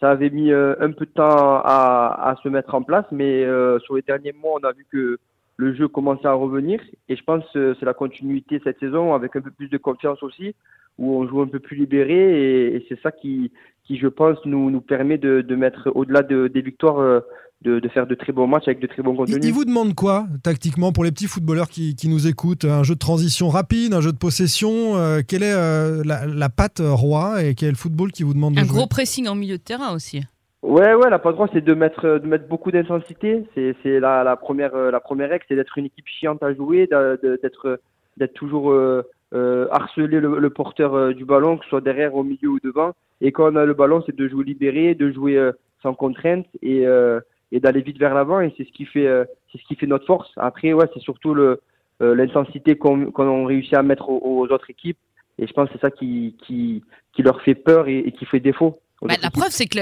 Ça 0.00 0.10
avait 0.10 0.30
mis 0.30 0.52
euh, 0.52 0.74
un 0.80 0.90
peu 0.92 1.04
de 1.04 1.10
temps 1.10 1.60
à, 1.62 2.30
à 2.30 2.36
se 2.42 2.48
mettre 2.48 2.74
en 2.74 2.82
place, 2.82 3.04
mais 3.12 3.44
euh, 3.44 3.78
sur 3.80 3.94
les 3.96 4.02
derniers 4.02 4.32
mois, 4.32 4.58
on 4.58 4.66
a 4.66 4.72
vu 4.72 4.86
que 4.90 5.18
le 5.58 5.74
jeu 5.74 5.86
commençait 5.86 6.26
à 6.26 6.32
revenir. 6.32 6.80
Et 7.10 7.16
je 7.16 7.22
pense 7.24 7.44
que 7.52 7.76
c'est 7.78 7.86
la 7.86 7.94
continuité 7.94 8.58
cette 8.64 8.80
saison 8.80 9.12
avec 9.12 9.36
un 9.36 9.42
peu 9.42 9.50
plus 9.50 9.68
de 9.68 9.76
confiance 9.76 10.22
aussi, 10.22 10.54
où 10.96 11.14
on 11.14 11.28
joue 11.28 11.42
un 11.42 11.46
peu 11.46 11.58
plus 11.58 11.76
libéré. 11.76 12.74
Et, 12.74 12.86
c'est 12.88 12.98
ça 13.02 13.12
qui, 13.12 13.52
qui, 13.84 13.98
je 13.98 14.08
pense, 14.08 14.38
nous, 14.46 14.70
nous 14.70 14.80
permet 14.80 15.18
de, 15.18 15.42
de 15.42 15.56
mettre 15.56 15.90
au-delà 15.94 16.22
de, 16.22 16.48
des 16.48 16.62
victoires, 16.62 17.22
de, 17.64 17.80
de 17.80 17.88
faire 17.88 18.06
de 18.06 18.14
très 18.14 18.32
bons 18.32 18.46
matchs 18.46 18.68
avec 18.68 18.80
de 18.80 18.86
très 18.86 19.02
bons 19.02 19.12
il, 19.12 19.16
contenus. 19.16 19.40
il 19.42 19.52
vous 19.52 19.64
demande 19.64 19.94
quoi, 19.94 20.26
tactiquement, 20.42 20.92
pour 20.92 21.04
les 21.04 21.10
petits 21.10 21.26
footballeurs 21.26 21.68
qui, 21.68 21.96
qui 21.96 22.08
nous 22.08 22.26
écoutent 22.26 22.64
Un 22.64 22.82
jeu 22.82 22.94
de 22.94 22.98
transition 22.98 23.48
rapide, 23.48 23.94
un 23.94 24.00
jeu 24.00 24.12
de 24.12 24.18
possession 24.18 24.96
euh, 24.96 25.20
Quelle 25.26 25.42
est 25.42 25.54
euh, 25.54 26.02
la, 26.04 26.26
la 26.26 26.48
patte 26.48 26.80
euh, 26.80 26.92
roi 26.92 27.42
et 27.42 27.54
quel 27.54 27.68
est 27.68 27.72
le 27.72 27.76
football 27.76 28.12
qui 28.12 28.22
vous 28.22 28.34
demande 28.34 28.54
de 28.54 28.60
Un 28.60 28.64
jouer 28.64 28.76
gros 28.78 28.86
pressing 28.86 29.26
en 29.28 29.34
milieu 29.34 29.56
de 29.58 29.62
terrain 29.62 29.94
aussi. 29.94 30.22
Ouais, 30.62 30.94
ouais, 30.94 31.10
la 31.10 31.18
pas 31.18 31.32
droit, 31.32 31.48
c'est 31.52 31.64
de 31.64 31.74
mettre, 31.74 32.18
de 32.18 32.26
mettre 32.26 32.48
beaucoup 32.48 32.70
d'intensité. 32.70 33.44
C'est, 33.54 33.74
c'est 33.82 34.00
la, 34.00 34.24
la 34.24 34.36
première, 34.36 34.74
la 34.74 35.00
première 35.00 35.28
règle, 35.28 35.44
c'est 35.48 35.56
d'être 35.56 35.76
une 35.76 35.86
équipe 35.86 36.06
chiante 36.06 36.42
à 36.42 36.54
jouer, 36.54 36.88
d'être, 36.88 37.80
d'être 38.16 38.34
toujours 38.34 38.70
euh, 38.70 39.02
euh, 39.34 39.66
harceler 39.70 40.20
le, 40.20 40.38
le 40.38 40.50
porteur 40.50 40.94
euh, 40.94 41.12
du 41.12 41.24
ballon, 41.24 41.58
que 41.58 41.64
ce 41.64 41.70
soit 41.70 41.80
derrière, 41.80 42.14
au 42.14 42.22
milieu 42.22 42.48
ou 42.50 42.58
devant. 42.62 42.92
Et 43.20 43.32
quand 43.32 43.52
on 43.52 43.56
a 43.56 43.64
le 43.64 43.74
ballon, 43.74 44.02
c'est 44.06 44.14
de 44.14 44.28
jouer 44.28 44.44
libéré, 44.44 44.94
de 44.94 45.10
jouer 45.10 45.36
euh, 45.36 45.52
sans 45.82 45.94
contrainte 45.94 46.46
et, 46.62 46.86
euh, 46.86 47.20
et 47.52 47.60
d'aller 47.60 47.82
vite 47.82 47.98
vers 47.98 48.14
l'avant. 48.14 48.40
Et 48.40 48.52
c'est 48.56 48.64
ce 48.64 48.72
qui 48.72 48.84
fait, 48.84 49.06
euh, 49.06 49.24
c'est 49.52 49.58
ce 49.58 49.64
qui 49.66 49.76
fait 49.76 49.86
notre 49.86 50.06
force. 50.06 50.30
Après, 50.36 50.72
ouais, 50.72 50.86
c'est 50.94 51.00
surtout 51.00 51.34
le, 51.34 51.60
euh, 52.02 52.14
l'intensité 52.14 52.76
qu'on, 52.76 53.10
qu'on 53.10 53.44
réussit 53.44 53.74
à 53.74 53.82
mettre 53.82 54.08
aux, 54.08 54.20
aux 54.22 54.46
autres 54.52 54.70
équipes. 54.70 54.98
Et 55.38 55.46
je 55.46 55.52
pense 55.52 55.68
que 55.68 55.74
c'est 55.74 55.80
ça 55.80 55.90
qui, 55.90 56.36
qui, 56.46 56.82
qui 57.12 57.22
leur 57.22 57.40
fait 57.42 57.54
peur 57.54 57.88
et, 57.88 57.98
et 57.98 58.12
qui 58.12 58.24
fait 58.24 58.40
défaut. 58.40 58.80
Bah, 59.02 59.14
la 59.22 59.30
preuve, 59.30 59.50
c'est 59.50 59.66
que 59.66 59.78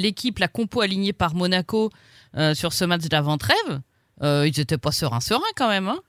l'équipe, 0.00 0.38
la 0.38 0.48
compo 0.48 0.80
alignée 0.80 1.12
par 1.12 1.34
Monaco 1.34 1.90
euh, 2.36 2.54
sur 2.54 2.72
ce 2.72 2.84
match 2.84 3.08
d'avant-trêve, 3.08 3.80
euh, 4.22 4.46
ils 4.46 4.58
étaient 4.60 4.78
pas 4.78 4.92
sereins, 4.92 5.20
sereins 5.20 5.40
quand 5.56 5.68
même. 5.68 5.88
Hein 5.88 6.00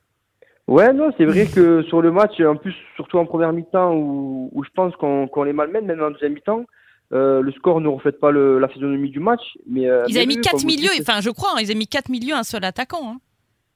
Ouais, 0.67 0.93
non, 0.93 1.11
c'est 1.17 1.25
vrai 1.25 1.47
que 1.47 1.83
sur 1.83 2.01
le 2.01 2.11
match, 2.11 2.39
en 2.39 2.55
plus, 2.55 2.73
surtout 2.95 3.17
en 3.17 3.25
première 3.25 3.51
mi-temps, 3.51 3.93
où, 3.93 4.49
où 4.53 4.63
je 4.63 4.69
pense 4.73 4.95
qu'on 4.95 5.27
qu'on 5.27 5.43
les 5.43 5.51
malmène, 5.51 5.85
même 5.85 6.01
en 6.01 6.11
deuxième 6.11 6.33
mi-temps, 6.33 6.63
euh, 7.11 7.41
le 7.41 7.51
score 7.51 7.81
ne 7.81 7.87
reflète 7.87 8.19
pas 8.19 8.31
le, 8.31 8.59
la 8.59 8.67
physionomie 8.67 9.09
du 9.09 9.19
match. 9.19 9.41
Mais, 9.67 9.89
euh, 9.89 10.03
ils 10.07 10.13
mais 10.13 10.19
avaient 10.21 10.27
mis 10.27 10.35
oui, 10.35 10.41
4 10.41 10.51
comme 10.51 10.61
vous 10.61 10.67
milieux, 10.67 10.89
enfin 11.01 11.21
je 11.21 11.29
crois, 11.29 11.49
hein, 11.53 11.59
ils 11.61 11.65
avaient 11.65 11.75
mis 11.75 11.87
4 11.87 12.09
milieux, 12.09 12.35
un 12.35 12.43
seul 12.43 12.63
attaquant. 12.63 13.01
hein. 13.05 13.17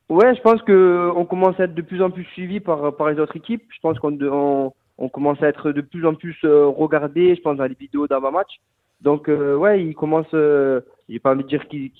Ouais, 0.10 0.34
je 0.36 0.42
pense 0.42 0.62
que 0.62 1.12
on 1.16 1.26
commence 1.26 1.60
à 1.60 1.64
être 1.64 1.76
de 1.76 1.82
plus 1.82 2.02
en 2.02 2.10
plus 2.10 2.24
suivi 2.34 2.60
par, 2.62 2.96
par 2.96 3.10
les 3.10 3.20
autres 3.20 3.36
équipes. 3.36 3.64
Je 3.70 3.80
pense 3.82 4.00
qu'on 4.00 4.18
on, 4.22 4.72
on 4.98 5.10
commence 5.10 5.42
à 5.44 5.48
être 5.48 5.72
de 5.74 5.82
plus 5.82 6.06
en 6.06 6.14
plus 6.14 6.38
euh, 6.46 6.66
regardé, 6.68 7.36
je 7.36 7.42
pense, 7.42 7.58
dans 7.58 7.66
les 7.66 7.76
vidéos 7.78 8.08
d'avant-match. 8.08 8.48
Donc, 9.02 9.28
euh, 9.30 9.56
ouais, 9.56 9.84
ils 9.84 9.94
commencent. 9.94 10.26
Euh, 10.34 10.80
j'ai 11.10 11.20
pas 11.20 11.32
envie 11.34 11.44
de 11.44 11.48
dire 11.50 11.68
qu'ils, 11.68 11.92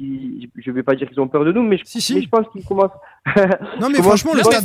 je 0.56 0.72
vais 0.72 0.84
pas 0.84 0.96
dire 0.96 1.08
qu'ils 1.10 1.20
ont 1.20 1.28
peur 1.28 1.46
de 1.46 1.52
nous, 1.52 1.64
mais 1.64 1.78
je, 1.78 1.84
Si, 1.86 2.02
si. 2.02 2.16
mais 2.16 2.22
je 2.22 2.30
pense 2.30 2.46
qu'ils 2.54 2.64
commencent. 2.66 2.92
Non 3.80 3.90
mais 3.90 4.02
franchement, 4.02 4.34
le 4.34 4.42
stade 4.44 4.64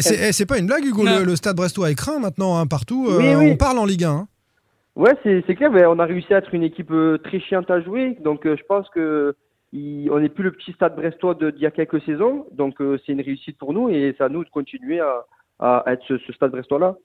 c'est 0.00 0.28
eh, 0.28 0.32
c'est 0.32 0.46
pas 0.46 0.58
une 0.58 0.66
blague, 0.66 0.84
Hugo. 0.84 1.04
Le, 1.04 1.24
le 1.24 1.34
stade 1.36 1.56
brestois 1.56 1.90
est 1.90 1.94
craint 1.94 2.18
maintenant 2.20 2.56
hein, 2.58 2.66
partout. 2.66 3.08
euh, 3.10 3.18
Oui, 3.18 3.34
oui. 3.34 3.50
On 3.52 3.56
parle 3.56 3.78
en 3.78 3.84
Ligue 3.86 4.04
1. 4.04 4.10
hein. 4.10 4.28
Ouais, 4.94 5.12
c'est 5.22 5.54
clair. 5.54 5.70
ben, 5.70 5.86
on 5.86 5.98
a 5.98 6.04
réussi 6.04 6.34
à 6.34 6.38
être 6.38 6.54
une 6.54 6.62
équipe 6.62 6.90
euh, 6.90 7.18
très 7.18 7.40
chiante 7.40 7.70
à 7.70 7.80
jouer. 7.80 8.18
Donc, 8.22 8.46
euh, 8.46 8.56
je 8.58 8.62
pense 8.64 8.88
que 8.90 9.34
on 9.74 10.20
n'est 10.20 10.28
plus 10.28 10.44
le 10.44 10.52
petit 10.52 10.72
stade 10.72 10.96
brestois 10.96 11.34
d'il 11.34 11.62
y 11.62 11.66
a 11.66 11.70
quelques 11.70 12.02
saisons. 12.02 12.44
Donc, 12.52 12.78
euh, 12.82 12.98
c'est 13.04 13.12
une 13.12 13.22
réussite 13.22 13.56
pour 13.56 13.72
nous 13.72 13.88
et 13.88 14.14
c'est 14.18 14.24
à 14.24 14.28
nous 14.28 14.44
de 14.44 14.50
continuer 14.50 15.00
à, 15.00 15.84
être 15.86 16.02
ce, 16.06 16.32
stade 16.34 16.50
brestois-là. 16.50 16.96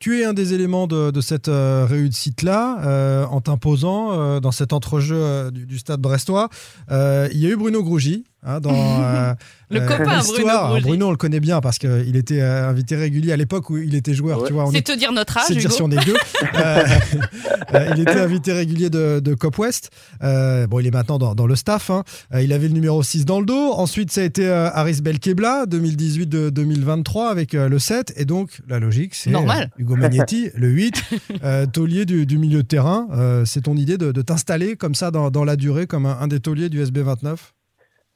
Tu 0.00 0.20
es 0.20 0.24
un 0.24 0.32
des 0.32 0.52
éléments 0.52 0.88
de, 0.88 1.20
cette 1.20 1.46
réussite-là, 1.48 3.28
en 3.30 3.40
t'imposant 3.40 4.40
dans 4.40 4.50
cet 4.50 4.72
entrejeu 4.72 5.50
du, 5.52 5.66
du 5.66 5.78
stade 5.78 6.00
brestois. 6.00 6.48
Il 6.90 7.38
y 7.38 7.46
a 7.46 7.50
eu 7.50 7.56
Bruno 7.56 7.82
Grougy 7.82 8.24
hein, 8.42 8.60
dans 8.60 8.70
euh, 9.02 9.34
Le 9.70 9.80
copain 9.80 10.04
Bruno 10.04 10.16
l'histoire. 10.20 10.68
Grougy. 10.70 10.82
Bruno, 10.84 11.06
on 11.08 11.10
le 11.10 11.16
connaît 11.16 11.40
bien 11.40 11.60
parce 11.60 11.78
qu'il 11.78 12.16
était 12.16 12.40
euh, 12.40 12.68
invité 12.68 12.96
régulier 12.96 13.32
à 13.32 13.36
l'époque 13.36 13.70
où 13.70 13.78
il 13.78 13.94
était 13.94 14.14
joueur. 14.14 14.40
Ouais. 14.42 14.46
Tu 14.48 14.52
vois, 14.52 14.64
on 14.66 14.70
C'est 14.70 14.78
est- 14.78 14.82
te 14.82 14.96
dire 14.98 15.12
notre 15.12 15.36
âge, 15.38 15.44
c'est 15.48 15.54
dire 15.56 15.72
si 15.72 15.82
on 15.82 15.90
est 15.90 16.02
vieux. 16.04 16.16
Euh, 16.54 16.84
euh, 17.74 17.90
il 17.96 18.02
était 18.02 18.20
invité 18.20 18.52
régulier 18.52 18.88
de, 18.88 19.20
de 19.20 19.34
Cop 19.34 19.58
West. 19.58 19.90
Euh, 20.22 20.66
bon, 20.66 20.78
il 20.80 20.86
est 20.86 20.90
maintenant 20.90 21.18
dans, 21.18 21.34
dans 21.34 21.46
le 21.46 21.56
staff. 21.56 21.90
hein. 21.90 22.04
Euh, 22.32 22.40
il 22.42 22.52
avait 22.52 22.68
le 22.68 22.74
numéro 22.74 23.02
6 23.02 23.24
dans 23.24 23.40
le 23.40 23.46
dos. 23.46 23.72
Ensuite, 23.72 24.12
ça 24.12 24.20
a 24.20 24.24
été 24.24 24.46
euh, 24.48 24.70
Aris 24.72 25.00
Belkebla, 25.02 25.64
2018-2023 25.66 27.28
avec 27.30 27.54
euh, 27.54 27.68
le 27.68 27.78
7. 27.78 28.12
Et 28.16 28.24
donc, 28.24 28.60
la 28.68 28.78
logique, 28.78 29.14
c'est 29.14 29.30
Normal. 29.30 29.70
euh, 29.78 29.82
Hugo 29.82 29.96
Magnetti, 29.96 30.50
le 30.54 30.68
8, 30.68 31.02
euh, 31.44 31.66
taulier 31.66 32.04
du, 32.06 32.26
du 32.26 32.38
milieu 32.38 32.62
de 32.62 32.68
terrain. 32.68 33.08
Euh, 33.12 33.44
c'est 33.44 33.62
ton 33.62 33.76
idée 33.76 33.98
de, 33.98 34.12
de 34.12 34.22
t'installer 34.22 34.76
comme 34.76 34.94
ça 34.94 35.10
dans, 35.10 35.30
dans 35.30 35.44
la 35.44 35.56
durée, 35.56 35.86
comme 35.86 36.06
un, 36.06 36.18
un 36.20 36.28
des 36.28 36.40
tauliers 36.40 36.68
du 36.68 36.82
SB29 36.82 37.36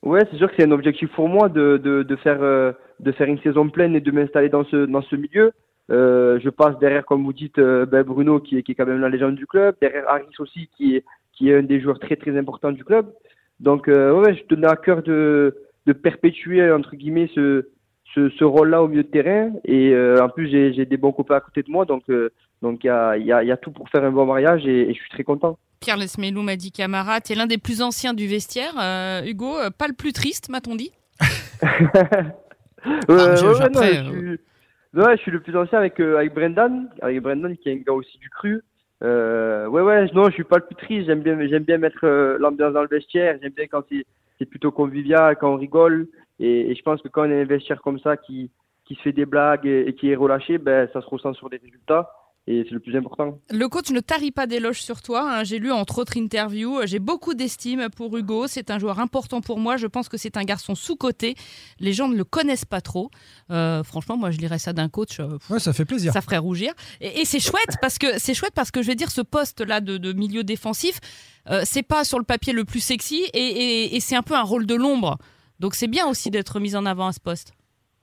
Ouais, 0.03 0.21
c'est 0.31 0.37
sûr 0.39 0.49
que 0.49 0.55
c'est 0.57 0.65
un 0.67 0.71
objectif 0.71 1.11
pour 1.13 1.29
moi 1.29 1.49
de, 1.49 1.77
de, 1.77 2.03
de 2.03 2.17
faire 2.17 2.43
euh, 2.43 2.73
de 3.01 3.13
faire 3.13 3.27
une 3.29 3.39
saison 3.41 3.69
pleine 3.69 3.95
et 3.95 4.01
de 4.01 4.11
m'installer 4.11 4.49
dans 4.49 4.65
ce 4.65 4.87
dans 4.87 5.03
ce 5.03 5.15
milieu. 5.17 5.53
Euh, 5.91 6.39
je 6.41 6.49
passe 6.51 6.79
derrière, 6.79 7.05
comme 7.05 7.25
vous 7.25 7.33
dites, 7.33 7.59
euh, 7.59 7.85
ben 7.85 8.03
Bruno 8.03 8.41
qui 8.41 8.57
est, 8.59 8.63
qui 8.63 8.73
est 8.73 8.75
quand 8.77 8.87
même 8.87 9.01
la 9.01 9.09
légende 9.09 9.35
du 9.35 9.47
club, 9.47 9.75
derrière 9.81 10.09
Harris 10.09 10.25
aussi 10.39 10.69
qui 10.77 10.97
est 10.97 11.05
qui 11.33 11.51
est 11.51 11.57
un 11.57 11.63
des 11.63 11.81
joueurs 11.81 11.99
très 11.99 12.17
très 12.17 12.37
importants 12.39 12.73
du 12.73 12.85
club. 12.85 13.13
Donc 13.61 13.89
euh, 13.89 14.13
ouais, 14.13 14.35
je 14.35 14.43
tenais 14.45 14.69
à 14.69 14.77
cœur 14.77 15.03
de 15.03 15.57
de 15.87 15.93
perpétuer 15.93 16.71
entre 16.73 16.97
guillemets 16.97 17.29
ce 17.35 17.69
ce, 18.15 18.29
ce 18.31 18.45
rôle-là 18.45 18.83
au 18.83 18.89
milieu 18.89 19.03
de 19.05 19.09
terrain 19.09 19.53
et 19.65 19.93
euh, 19.95 20.23
en 20.23 20.29
plus 20.29 20.49
j'ai 20.49 20.85
des 20.87 20.97
bons 20.97 21.13
copains 21.13 21.37
à 21.37 21.41
côté 21.41 21.63
de 21.63 21.71
moi 21.71 21.85
donc 21.85 22.03
euh, 22.11 22.31
donc 22.63 22.83
il 22.85 22.89
y 22.89 22.91
a 22.91 23.17
il 23.17 23.25
y 23.27 23.33
a, 23.33 23.43
il 23.43 23.49
y 23.49 23.53
a 23.53 23.57
tout 23.57 23.71
pour 23.71 23.89
faire 23.89 24.03
un 24.05 24.11
bon 24.11 24.27
mariage 24.27 24.67
et 24.67 24.89
je 24.89 24.99
suis 24.99 25.11
très 25.11 25.25
content. 25.25 25.59
Pierre 25.81 25.97
Lesmelou 25.97 26.43
m'a 26.43 26.57
dit 26.57 26.73
Camara, 26.73 27.21
tu 27.23 27.33
es 27.33 27.35
l'un 27.35 27.47
des 27.47 27.57
plus 27.57 27.81
anciens 27.81 28.13
du 28.13 28.27
vestiaire. 28.27 28.75
Euh, 28.79 29.23
Hugo, 29.25 29.57
euh, 29.59 29.71
pas 29.71 29.89
le 29.89 29.95
plus 29.95 30.13
triste, 30.13 30.51
m'a-t-on 30.51 30.77
dit 30.77 30.93
je- 33.37 33.45
ouais, 35.01 35.17
je- 35.17 35.23
suis, 35.23 35.31
le 35.31 35.41
plus 35.41 35.57
ancien 35.57 35.79
avec, 35.79 35.99
euh, 36.01 36.17
avec 36.19 36.35
Brendan, 36.35 36.89
avec 37.01 37.21
Brendan 37.23 37.57
qui 37.57 37.71
est 37.71 37.73
un 37.73 37.77
gars 37.77 37.93
aussi 37.95 38.19
du 38.19 38.29
cru. 38.29 38.63
Euh, 39.03 39.67
ouais, 39.69 39.81
ouais, 39.81 40.07
non, 40.13 40.27
je 40.29 40.35
suis 40.35 40.45
pas 40.45 40.59
le 40.59 40.67
plus 40.67 40.77
triste. 40.77 41.07
J'aime 41.07 41.21
bien, 41.23 41.39
j'aime 41.49 41.65
bien 41.65 41.79
mettre 41.79 42.05
euh, 42.05 42.37
l'ambiance 42.39 42.75
dans 42.75 42.83
le 42.83 42.89
vestiaire. 42.89 43.39
J'aime 43.43 43.53
bien 43.53 43.67
quand 43.67 43.83
c'est, 43.89 44.05
c'est 44.39 44.45
plutôt 44.47 44.71
convivial, 44.73 45.37
quand 45.37 45.55
on 45.55 45.57
rigole. 45.57 46.09
Et, 46.39 46.71
et 46.71 46.75
je 46.75 46.83
pense 46.83 47.01
que 47.01 47.09
quand 47.09 47.23
on 47.27 47.31
a 47.31 47.35
un 47.37 47.45
vestiaire 47.45 47.81
comme 47.81 47.99
ça 48.01 48.19
qui, 48.19 48.51
qui 48.85 48.95
se 48.97 49.01
fait 49.01 49.13
des 49.13 49.25
blagues 49.27 49.67
et, 49.67 49.89
et 49.89 49.95
qui 49.95 50.11
est 50.11 50.17
relâché, 50.17 50.59
ben, 50.59 50.89
ça 50.93 51.01
se 51.01 51.07
ressent 51.07 51.33
sur 51.33 51.49
des 51.49 51.57
résultats 51.57 52.11
et 52.47 52.65
c'est 52.65 52.75
le 52.75 52.81
plus 52.81 52.97
important. 52.97 53.39
Le 53.51 53.69
coach 53.69 53.91
ne 53.91 54.01
tarit 54.01 54.33
pas 54.33 54.47
d'éloges 54.47 54.81
sur 54.83 55.03
toi. 55.03 55.31
hein. 55.39 55.45
J'ai 55.45 55.59
lu 55.59 55.71
entre 55.71 55.99
autres 55.99 56.19
interviews. 56.19 56.81
J'ai 56.85 56.99
beaucoup 56.99 57.35
d'estime 57.35 57.89
pour 57.95 58.17
Hugo. 58.17 58.47
C'est 58.49 58.71
un 58.71 58.79
joueur 58.79 58.99
important 58.99 59.41
pour 59.41 59.59
moi. 59.61 59.77
Je 59.77 59.87
pense 59.87 60.09
que 60.09 60.17
c'est 60.17 60.37
un 60.37 60.43
garçon 60.43 60.75
sous-coté. 60.75 61.37
Les 61.79 61.93
gens 61.93 62.09
ne 62.09 62.17
le 62.17 62.25
connaissent 62.25 62.65
pas 62.65 62.81
trop. 62.81 63.11
Euh, 63.51 63.85
franchement, 63.85 64.17
moi, 64.17 64.31
je 64.33 64.39
lirais 64.39 64.59
ça 64.59 64.73
d'un 64.73 64.89
coach. 64.89 65.21
euh, 65.21 65.39
Ouais, 65.49 65.61
ça 65.61 65.73
fait 65.73 65.85
plaisir. 65.85 66.13
ça 66.13 66.23
ferait 66.23 66.39
rougir. 66.39 66.73
Et, 67.01 67.21
et 67.21 67.25
c'est 67.25 67.41
chouette 67.41 67.77
parce 67.81 67.99
que 67.99 68.19
c'est 68.19 68.35
chouette 68.35 68.55
parce 68.55 68.71
que 68.73 68.83
je 68.83 68.89
vais 68.89 68.97
dire 68.97 69.11
ce 69.13 69.21
poste 69.21 69.61
là 69.61 69.81
de, 69.81 69.97
de 69.99 70.13
milieu 70.13 70.43
défensif, 70.43 70.99
euh, 71.51 71.63
c'est 71.65 71.83
pas 71.85 72.03
sur 72.05 72.19
le 72.19 72.25
papier 72.25 72.53
le 72.53 72.65
plus 72.65 72.81
sexy 72.81 73.23
et, 73.33 73.39
et- 73.39 73.97
et 73.97 74.01
c'est 74.01 74.17
un 74.17 74.23
peu 74.23 74.35
un 74.35 74.43
rôle 74.43 74.67
de 74.67 74.75
l'ombre. 74.75 75.19
Donc 75.61 75.75
c'est 75.75 75.89
bien 75.89 76.07
aussi 76.09 76.31
d'être 76.31 76.59
mis 76.59 76.75
en 76.75 76.85
avant 76.87 77.07
à 77.09 77.13
ce 77.13 77.21
poste. 77.21 77.53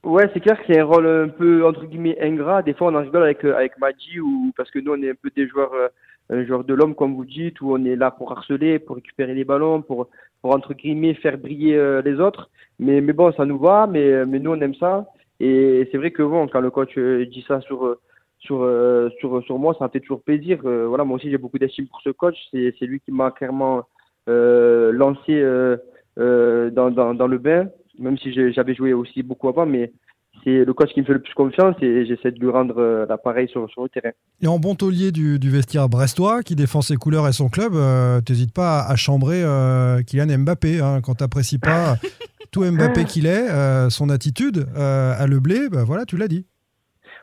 Ouais, 0.07 0.29
c'est 0.33 0.39
clair 0.39 0.57
que 0.57 0.63
c'est 0.67 0.79
un 0.79 0.85
rôle 0.85 1.05
un 1.05 1.27
peu 1.27 1.65
entre 1.65 1.83
guillemets 1.85 2.17
ingrat. 2.21 2.61
Des 2.61 2.73
fois, 2.73 2.87
on 2.87 2.95
en 2.95 3.01
rigole 3.01 3.23
avec 3.23 3.43
euh, 3.43 3.53
avec 3.57 3.77
Madji 3.77 4.21
ou 4.21 4.53
parce 4.55 4.71
que 4.71 4.79
nous, 4.79 4.93
on 4.93 5.01
est 5.01 5.09
un 5.09 5.15
peu 5.21 5.29
des 5.35 5.49
joueurs, 5.49 5.73
euh, 5.73 5.89
un 6.29 6.45
joueur 6.45 6.63
de 6.63 6.73
l'homme 6.73 6.95
comme 6.95 7.13
vous 7.13 7.25
dites, 7.25 7.59
où 7.59 7.73
on 7.73 7.83
est 7.83 7.97
là 7.97 8.09
pour 8.11 8.31
harceler, 8.31 8.79
pour 8.79 8.95
récupérer 8.95 9.33
les 9.33 9.43
ballons, 9.43 9.81
pour 9.81 10.07
pour 10.41 10.55
entre 10.55 10.73
guillemets 10.73 11.13
faire 11.15 11.37
briller 11.37 11.75
euh, 11.75 12.01
les 12.01 12.21
autres. 12.21 12.49
Mais 12.79 13.01
mais 13.01 13.11
bon, 13.11 13.33
ça 13.33 13.43
nous 13.43 13.59
va. 13.59 13.85
Mais 13.85 14.13
euh, 14.13 14.25
mais 14.25 14.39
nous, 14.39 14.51
on 14.51 14.61
aime 14.61 14.75
ça. 14.75 15.07
Et 15.41 15.89
c'est 15.91 15.97
vrai 15.97 16.11
que 16.11 16.23
bon, 16.23 16.47
quand 16.47 16.61
le 16.61 16.71
coach 16.71 16.97
euh, 16.97 17.25
dit 17.25 17.43
ça 17.45 17.59
sur 17.59 17.97
sur 18.39 18.59
sur 19.19 19.43
sur 19.43 19.59
moi, 19.59 19.75
ça 19.77 19.87
me 19.87 19.89
fait 19.89 19.99
toujours 19.99 20.23
plaisir. 20.23 20.59
Voilà, 20.63 21.03
moi 21.03 21.17
aussi, 21.17 21.29
j'ai 21.29 21.37
beaucoup 21.37 21.59
d'estime 21.59 21.87
pour 21.87 21.99
ce 22.01 22.11
coach. 22.11 22.37
C'est 22.51 22.73
c'est 22.79 22.85
lui 22.85 23.01
qui 23.01 23.11
m'a 23.11 23.31
clairement 23.31 23.83
lancé 24.27 25.43
dans, 26.15 26.91
dans 26.91 27.13
dans 27.13 27.27
le 27.27 27.37
bain, 27.39 27.67
même 27.99 28.17
si 28.17 28.33
j'avais 28.53 28.75
joué 28.75 28.93
aussi 28.93 29.23
beaucoup 29.23 29.49
avant, 29.49 29.65
mais 29.65 29.91
c'est 30.43 30.65
le 30.65 30.73
coach 30.73 30.93
qui 30.93 31.01
me 31.01 31.05
fait 31.05 31.13
le 31.13 31.21
plus 31.21 31.33
confiance 31.33 31.75
et 31.81 32.05
j'essaie 32.05 32.31
de 32.31 32.39
lui 32.39 32.49
rendre 32.49 32.77
euh, 32.77 33.05
l'appareil 33.07 33.47
sur, 33.49 33.69
sur 33.69 33.83
le 33.83 33.89
terrain. 33.89 34.11
Et 34.41 34.47
en 34.47 34.59
bon 34.59 34.75
taulier 34.75 35.11
du, 35.11 35.39
du 35.39 35.49
vestiaire 35.49 35.89
brestois, 35.89 36.43
qui 36.43 36.55
défend 36.55 36.81
ses 36.81 36.95
couleurs 36.95 37.27
et 37.27 37.33
son 37.33 37.49
club, 37.49 37.73
euh, 37.75 38.21
t'hésites 38.21 38.53
pas 38.53 38.79
à, 38.79 38.91
à 38.91 38.95
chambrer 38.95 39.41
euh, 39.43 40.01
Kylian 40.03 40.37
Mbappé. 40.39 40.79
hein, 40.79 41.01
quand 41.01 41.15
t'apprécies 41.15 41.59
pas 41.59 41.95
tout 42.51 42.63
Mbappé 42.63 43.05
qu'il 43.05 43.25
est, 43.25 43.49
euh, 43.49 43.89
son 43.89 44.09
attitude 44.09 44.67
à 44.75 45.25
le 45.27 45.39
blé, 45.39 45.69
bah 45.69 45.83
voilà, 45.83 46.05
tu 46.05 46.17
l'as 46.17 46.27
dit. 46.27 46.45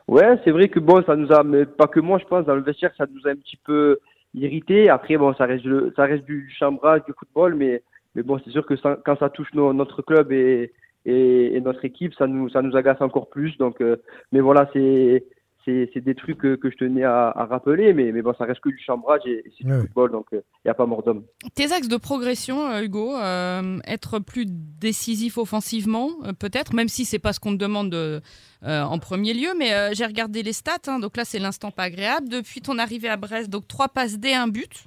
Ouais, 0.07 0.37
c'est 0.43 0.51
vrai 0.51 0.67
que 0.69 0.79
bon, 0.79 1.03
ça 1.03 1.15
nous 1.15 1.31
a, 1.31 1.43
mais 1.43 1.65
pas 1.65 1.87
que 1.87 1.99
moi, 1.99 2.19
je 2.19 2.25
pense, 2.25 2.45
dans 2.45 2.55
le 2.55 2.61
vestiaire, 2.61 2.91
ça 2.97 3.05
nous 3.11 3.27
a 3.27 3.31
un 3.31 3.35
petit 3.35 3.57
peu 3.57 3.97
irrité. 4.35 4.89
Après, 4.89 5.17
bon, 5.17 5.33
ça 5.33 5.45
reste, 5.45 5.65
le, 5.65 5.91
ça 5.95 6.03
reste 6.03 6.25
du 6.25 6.53
chambrage, 6.59 7.01
du 7.05 7.13
football, 7.17 7.55
mais, 7.55 7.81
mais 8.15 8.23
bon, 8.23 8.39
c'est 8.43 8.51
sûr 8.51 8.65
que 8.65 8.75
ça- 8.77 8.97
quand 9.05 9.17
ça 9.19 9.29
touche 9.29 9.53
nos- 9.53 9.73
notre 9.73 10.01
club 10.01 10.31
et, 10.31 10.71
et, 11.05 11.55
et 11.55 11.61
notre 11.61 11.85
équipe, 11.85 12.13
ça 12.15 12.27
nous, 12.27 12.49
ça 12.49 12.61
nous 12.61 12.75
agace 12.75 13.01
encore 13.01 13.29
plus. 13.29 13.57
Donc, 13.57 13.81
euh, 13.81 13.97
mais 14.31 14.39
voilà, 14.39 14.69
c'est, 14.73 15.25
c'est, 15.63 15.89
c'est 15.93 16.01
des 16.01 16.13
trucs 16.15 16.37
que, 16.37 16.55
que 16.55 16.69
je 16.69 16.77
tenais 16.77 17.03
à, 17.03 17.29
à 17.29 17.45
rappeler, 17.45 17.91
mais, 17.93 18.11
mais 18.11 18.21
bon, 18.21 18.33
ça 18.37 18.45
reste 18.45 18.59
que 18.61 18.69
du 18.69 18.77
chambrage 18.79 19.21
et, 19.25 19.39
et 19.45 19.51
c'est 19.57 19.63
du 19.65 19.71
football, 19.81 20.11
donc 20.11 20.27
il 20.31 20.41
n'y 20.63 20.69
a 20.71 20.75
pas 20.75 20.85
mort 20.85 21.01
d'homme. 21.03 21.23
Tes 21.55 21.71
axes 21.73 21.87
de 21.87 21.97
progression, 21.97 22.69
euh, 22.69 22.83
Hugo, 22.83 23.15
euh, 23.15 23.79
être 23.87 24.19
plus 24.19 24.45
décisif 24.47 25.37
offensivement, 25.39 26.09
euh, 26.23 26.33
peut-être, 26.33 26.73
même 26.75 26.87
si 26.87 27.03
c'est 27.05 27.19
pas 27.19 27.33
ce 27.33 27.39
qu'on 27.39 27.53
te 27.53 27.57
demande 27.59 27.89
de- 27.89 28.21
euh, 28.63 28.83
en 28.83 28.99
premier 28.99 29.33
lieu. 29.33 29.49
Mais 29.57 29.73
euh, 29.73 29.89
j'ai 29.93 30.05
regardé 30.05 30.43
les 30.43 30.53
stats, 30.53 30.77
hein, 30.87 30.99
donc 30.99 31.17
là 31.17 31.25
c'est 31.25 31.39
l'instant 31.39 31.71
pas 31.71 31.83
agréable. 31.83 32.29
Depuis 32.29 32.61
ton 32.61 32.77
arrivée 32.77 33.09
à 33.09 33.17
Brest, 33.17 33.49
donc 33.49 33.67
trois 33.67 33.87
passes 33.89 34.19
D, 34.19 34.33
un 34.33 34.47
but. 34.47 34.85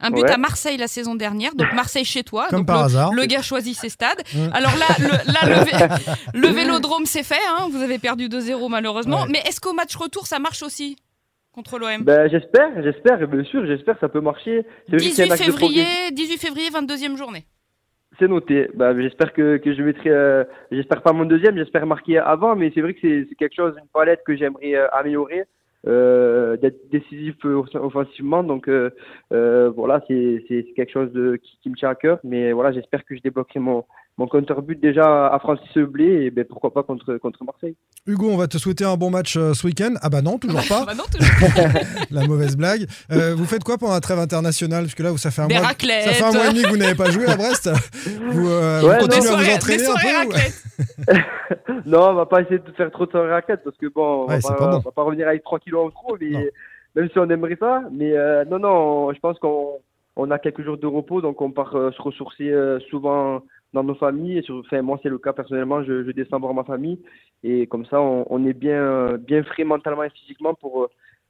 Un 0.00 0.10
but 0.10 0.22
Ouais. 0.22 0.30
à 0.30 0.36
Marseille 0.36 0.76
la 0.76 0.86
saison 0.86 1.14
dernière, 1.16 1.54
donc 1.56 1.72
Marseille 1.74 2.04
chez 2.04 2.22
toi. 2.22 2.46
Comme 2.50 2.60
donc 2.60 2.66
par 2.68 2.78
le, 2.78 2.84
hasard. 2.84 3.12
Le 3.12 3.24
gars 3.26 3.42
choisit 3.42 3.76
ses 3.76 3.88
stades. 3.88 4.22
Mm. 4.34 4.38
Alors 4.52 4.72
là, 4.76 4.86
le, 5.00 5.32
là, 5.32 5.40
le, 5.44 5.64
vé- 5.64 6.16
le 6.34 6.48
vélodrome 6.48 7.04
c'est 7.04 7.24
fait, 7.24 7.34
hein, 7.58 7.68
vous 7.70 7.82
avez 7.82 7.98
perdu 7.98 8.28
2-0 8.28 8.68
malheureusement. 8.70 9.22
Ouais. 9.22 9.28
Mais 9.30 9.38
est-ce 9.46 9.60
qu'au 9.60 9.72
match 9.72 9.96
retour 9.96 10.26
ça 10.26 10.38
marche 10.38 10.62
aussi 10.62 10.96
contre 11.52 11.78
l'OM 11.78 12.02
Ben, 12.04 12.28
j'espère, 12.30 12.70
j'espère, 12.82 13.26
bien 13.26 13.42
sûr, 13.44 13.66
j'espère 13.66 13.94
que 13.94 14.00
ça 14.00 14.08
peut 14.08 14.20
marcher. 14.20 14.64
C'est 14.88 14.96
vrai 14.96 15.08
que 15.08 15.14
c'est 15.14 15.22
un 15.22 15.26
18 15.26 15.32
axe 15.32 15.40
de 15.40 15.44
février, 15.52 15.82
progression. 15.84 16.14
18 16.14 16.38
février, 16.38 16.70
22e 16.70 17.16
journée. 17.16 17.44
C'est 18.20 18.28
noté. 18.28 18.68
Bah, 18.74 18.92
j'espère 19.00 19.32
que, 19.32 19.56
que 19.58 19.74
je 19.74 19.82
mettrai, 19.82 20.10
euh, 20.10 20.44
j'espère 20.72 21.02
pas 21.02 21.12
mon 21.12 21.24
deuxième, 21.24 21.56
j'espère 21.56 21.86
marquer 21.86 22.18
avant, 22.18 22.54
mais 22.56 22.70
c'est 22.74 22.80
vrai 22.80 22.94
que 22.94 23.00
c'est 23.02 23.26
c'est 23.28 23.34
quelque 23.34 23.54
chose, 23.56 23.74
une 23.76 23.88
palette 23.92 24.20
que 24.26 24.36
j'aimerais 24.36 24.74
euh, 24.76 24.86
améliorer, 24.92 25.44
euh, 25.86 26.56
d'être 26.56 26.90
décisif 26.90 27.34
offensivement. 27.44 28.42
Donc 28.42 28.68
euh, 28.68 28.90
euh, 29.32 29.70
voilà, 29.74 30.02
c'est 30.08 30.42
c'est 30.48 30.64
c'est 30.68 30.74
quelque 30.74 30.92
chose 30.92 31.12
de, 31.12 31.36
qui, 31.36 31.58
qui 31.62 31.70
me 31.70 31.76
tient 31.76 31.90
à 31.90 31.94
cœur. 31.94 32.18
Mais 32.24 32.52
voilà, 32.52 32.72
j'espère 32.72 33.04
que 33.04 33.14
je 33.16 33.20
débloquerai 33.22 33.60
mon, 33.60 33.84
mon 34.18 34.26
compteur 34.26 34.62
but 34.62 34.80
déjà 34.80 35.28
à 35.28 35.38
Francis 35.38 35.68
Blé 35.76 36.24
et 36.24 36.30
ben, 36.32 36.44
pourquoi 36.44 36.72
pas 36.74 36.82
contre, 36.82 37.16
contre 37.18 37.44
Marseille. 37.44 37.76
Hugo, 38.06 38.28
on 38.30 38.36
va 38.36 38.48
te 38.48 38.58
souhaiter 38.58 38.84
un 38.84 38.96
bon 38.96 39.10
match 39.10 39.36
euh, 39.36 39.54
ce 39.54 39.64
week-end. 39.66 39.94
Ah 40.02 40.08
bah 40.08 40.22
non, 40.22 40.38
toujours 40.38 40.62
pas. 40.68 40.84
Bah 40.84 40.94
non, 40.96 41.04
toujours. 41.12 41.64
la 42.10 42.26
mauvaise 42.26 42.56
blague. 42.56 42.86
Euh, 43.12 43.34
vous 43.36 43.44
faites 43.44 43.62
quoi 43.62 43.78
pendant 43.78 43.92
la 43.92 44.00
trêve 44.00 44.18
internationale? 44.18 44.84
Parce 44.84 44.94
que 44.96 45.02
là, 45.04 45.16
ça 45.16 45.30
fait 45.30 45.42
un 45.42 45.46
Des 45.46 45.54
mois. 45.58 45.66
raclettes. 45.68 46.04
Ça 46.04 46.12
fait 46.14 46.24
un 46.24 46.32
mois 46.32 46.46
et 46.46 46.50
demi 46.50 46.62
que 46.62 46.68
vous 46.70 46.76
n'avez 46.76 46.96
pas 46.96 47.10
joué 47.10 47.26
à 47.26 47.36
Brest. 47.36 47.70
Vous, 48.32 48.48
euh, 48.48 48.82
Ouais, 48.82 48.98
vous 48.98 49.06
non. 49.06 49.08
continuez 49.08 49.28
à 49.28 49.36
vous 49.36 49.54
entraîner 49.54 49.86
un 49.86 50.26
peu. 50.26 51.14
Non, 51.86 52.10
on 52.10 52.14
va 52.14 52.26
pas 52.26 52.40
essayer 52.42 52.58
de 52.58 52.70
faire 52.72 52.90
trop 52.90 53.06
de 53.06 53.16
raquettes 53.18 53.62
parce 53.64 53.76
que 53.76 53.86
bon, 53.86 54.24
on, 54.24 54.26
va 54.26 54.38
pas, 54.40 54.54
pas 54.54 54.70
bon. 54.70 54.76
on 54.76 54.80
va 54.80 54.90
pas 54.90 55.02
revenir 55.02 55.28
avec 55.28 55.42
3 55.44 55.58
kilos 55.60 55.86
en 55.86 55.90
trop, 55.90 56.16
mais 56.20 56.30
Non. 56.30 56.40
même 56.96 57.08
si 57.10 57.18
on 57.18 57.28
aimerait 57.30 57.56
ça. 57.60 57.82
Mais 57.92 58.12
euh, 58.16 58.44
non, 58.44 58.58
non, 58.58 59.12
je 59.12 59.18
pense 59.20 59.38
qu'on 59.38 59.78
on 60.16 60.30
a 60.30 60.38
quelques 60.38 60.62
jours 60.64 60.78
de 60.78 60.86
repos, 60.86 61.20
donc 61.20 61.40
on 61.40 61.50
part 61.52 61.76
euh, 61.76 61.90
se 61.92 62.02
ressourcer 62.02 62.50
euh, 62.50 62.80
souvent 62.90 63.42
dans 63.72 63.84
nos 63.84 63.94
familles. 63.94 64.38
Et 64.38 64.42
sur, 64.42 64.56
enfin, 64.56 64.82
moi, 64.82 64.98
c'est 65.02 65.08
le 65.08 65.18
cas 65.18 65.32
personnellement, 65.32 65.82
je, 65.84 66.04
je 66.04 66.10
descends 66.10 66.40
voir 66.40 66.54
ma 66.54 66.64
famille 66.64 66.98
et 67.44 67.66
comme 67.68 67.84
ça, 67.86 68.00
on, 68.00 68.26
on 68.30 68.44
est 68.46 68.52
bien, 68.52 69.12
bien 69.18 69.42
frais 69.44 69.62
mentalement 69.64 70.02
et 70.02 70.10
physiquement 70.10 70.54
pour, 70.54 70.88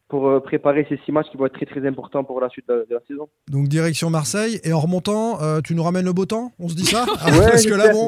pour 0.09 0.43
préparer 0.43 0.87
ces 0.89 0.97
six 1.05 1.13
matchs 1.13 1.29
qui 1.31 1.37
vont 1.37 1.45
être 1.45 1.53
très 1.53 1.67
très 1.67 1.87
importants 1.87 2.25
pour 2.25 2.41
la 2.41 2.49
suite 2.49 2.67
de, 2.67 2.87
de 2.89 2.95
la 2.95 3.01
saison. 3.07 3.29
Donc 3.51 3.69
direction 3.69 4.09
Marseille. 4.09 4.59
Et 4.65 4.73
en 4.73 4.81
remontant, 4.81 5.43
euh, 5.43 5.61
tu 5.61 5.75
nous 5.75 5.83
ramènes 5.83 6.07
le 6.07 6.15
beau 6.15 6.25
temps? 6.25 6.53
On 6.59 6.69
se 6.69 6.75
dit 6.75 6.87
ça? 6.87 7.05
Ah, 7.21 7.31
Ouais, 7.33 7.51
Parce 7.51 7.67
que 7.67 7.75
là, 7.75 7.93
bon. 7.93 8.07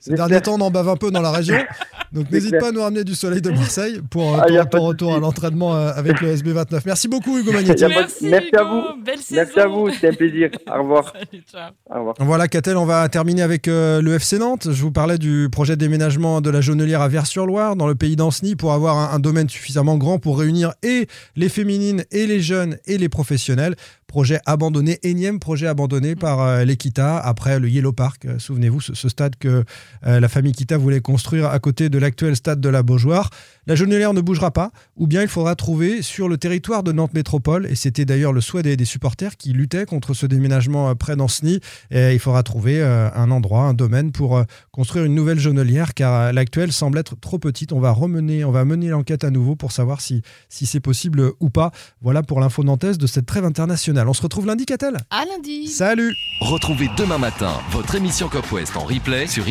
Ces 0.00 0.14
derniers 0.14 0.40
temps, 0.40 0.54
on 0.54 0.60
en 0.62 0.70
bave 0.70 0.88
un 0.88 0.96
peu 0.96 1.10
dans 1.10 1.20
la 1.22 1.30
région. 1.30 1.56
Donc 2.12 2.28
n'hésite 2.32 2.58
pas 2.58 2.68
à 2.68 2.72
nous 2.72 2.80
ramener 2.82 3.04
du 3.04 3.14
soleil 3.14 3.40
de 3.40 3.50
Marseille 3.50 4.00
pour, 4.10 4.34
euh, 4.34 4.40
Ah, 4.60 4.64
ton 4.66 4.80
retour 4.82 5.14
à 5.14 5.20
l'entraînement 5.20 5.76
euh, 5.76 5.92
avec 5.94 6.20
le 6.20 6.34
SB29. 6.34 6.80
Merci 6.84 7.06
beaucoup, 7.06 7.38
Hugo 7.38 7.52
Magnetti. 7.54 7.84
Merci, 7.86 8.26
merci 8.26 8.56
à 8.56 8.64
vous. 8.64 8.82
Belle 9.04 9.14
Merci 9.30 9.34
saison. 9.34 9.60
à 9.60 9.66
vous, 9.68 9.90
c'était 9.92 10.08
un 10.08 10.14
plaisir. 10.14 10.50
Au 10.74 10.82
revoir. 10.82 11.12
Salut, 11.12 11.44
ciao. 11.48 11.70
Au 11.88 11.98
revoir. 11.98 12.16
Voilà, 12.18 12.48
Catel, 12.48 12.76
on 12.78 12.84
va 12.84 13.08
terminer 13.08 13.42
avec 13.42 13.68
euh, 13.68 14.02
le 14.02 14.14
FC 14.14 14.38
Nantes. 14.40 14.66
Je 14.72 14.82
vous 14.82 14.90
parlais 14.90 15.18
du 15.18 15.48
projet 15.52 15.76
de 15.76 15.80
déménagement 15.80 16.40
de 16.40 16.50
la 16.50 16.60
Jaunelière 16.60 17.00
à 17.00 17.06
Vers-sur-Loire, 17.08 17.76
dans 17.76 17.86
le 17.86 17.94
pays 17.94 18.16
d'Anceny, 18.16 18.56
pour 18.56 18.72
avoir 18.72 18.98
un, 18.98 19.14
un 19.14 19.20
domaine 19.20 19.48
suffisamment 19.48 19.96
grand 19.96 20.18
pour 20.18 20.38
réunir 20.40 20.72
et 20.82 21.06
les 21.36 21.48
féminines, 21.48 22.04
et 22.10 22.26
les 22.26 22.40
jeunes, 22.40 22.76
et 22.86 22.98
les 22.98 23.08
professionnels. 23.08 23.76
Projet 24.08 24.40
abandonné, 24.44 24.98
énième 25.04 25.38
projet 25.38 25.68
abandonné 25.68 26.16
par 26.16 26.40
euh, 26.40 26.64
l'Equita 26.64 27.18
après 27.18 27.60
le 27.60 27.68
Yellow 27.68 27.92
Park. 27.92 28.24
Euh, 28.24 28.40
Souvenez-vous, 28.40 28.80
ce, 28.80 28.94
ce 28.94 29.08
stade 29.08 29.36
que 29.36 29.62
la 30.02 30.28
famille 30.28 30.52
Kita 30.52 30.78
voulait 30.78 31.00
construire 31.00 31.48
à 31.48 31.58
côté 31.58 31.88
de 31.88 31.98
l'actuel 31.98 32.36
stade 32.36 32.60
de 32.60 32.68
la 32.68 32.82
Beaujoire. 32.82 33.30
La 33.66 33.74
Jaunelière 33.74 34.14
ne 34.14 34.20
bougera 34.20 34.50
pas, 34.50 34.70
ou 34.96 35.06
bien 35.06 35.22
il 35.22 35.28
faudra 35.28 35.54
trouver 35.54 36.02
sur 36.02 36.28
le 36.28 36.38
territoire 36.38 36.82
de 36.82 36.92
Nantes 36.92 37.14
Métropole, 37.14 37.66
et 37.66 37.74
c'était 37.74 38.04
d'ailleurs 38.04 38.32
le 38.32 38.40
souhait 38.40 38.62
des, 38.62 38.76
des 38.76 38.84
supporters 38.84 39.36
qui 39.36 39.52
luttaient 39.52 39.86
contre 39.86 40.14
ce 40.14 40.26
déménagement 40.26 40.88
euh, 40.88 40.94
près 40.94 41.16
d'Anceny, 41.16 41.60
et 41.90 42.12
il 42.12 42.18
faudra 42.18 42.42
trouver 42.42 42.80
euh, 42.82 43.08
un 43.14 43.30
endroit, 43.30 43.62
un 43.62 43.74
domaine 43.74 44.12
pour 44.12 44.36
euh, 44.36 44.44
construire 44.70 45.04
une 45.04 45.14
nouvelle 45.14 45.38
jaunelière, 45.38 45.94
car 45.94 46.14
euh, 46.14 46.32
l'actuelle 46.32 46.72
semble 46.72 46.98
être 46.98 47.18
trop 47.18 47.38
petite. 47.38 47.72
On 47.72 47.80
va 47.80 47.92
remener, 47.92 48.44
on 48.44 48.50
va 48.50 48.64
mener 48.64 48.88
l'enquête 48.88 49.24
à 49.24 49.30
nouveau 49.30 49.56
pour 49.56 49.72
savoir 49.72 50.00
si, 50.00 50.22
si 50.48 50.66
c'est 50.66 50.80
possible 50.80 51.32
ou 51.40 51.50
pas. 51.50 51.70
Voilà 52.00 52.22
pour 52.22 52.40
l'info 52.40 52.64
nantaise 52.64 52.98
de 52.98 53.06
cette 53.06 53.26
trêve 53.26 53.44
internationale. 53.44 54.08
On 54.08 54.12
se 54.12 54.22
retrouve 54.22 54.46
lundi, 54.46 54.66
Catel 54.66 54.96
À 55.10 55.24
lundi. 55.24 55.68
Salut 55.68 56.14
Retrouvez 56.40 56.88
demain 56.96 57.18
matin 57.18 57.52
votre 57.70 57.94
émission 57.94 58.28
Cop 58.28 58.50
West 58.52 58.76
en 58.76 58.84
replay 58.84 59.26
sur 59.26 59.44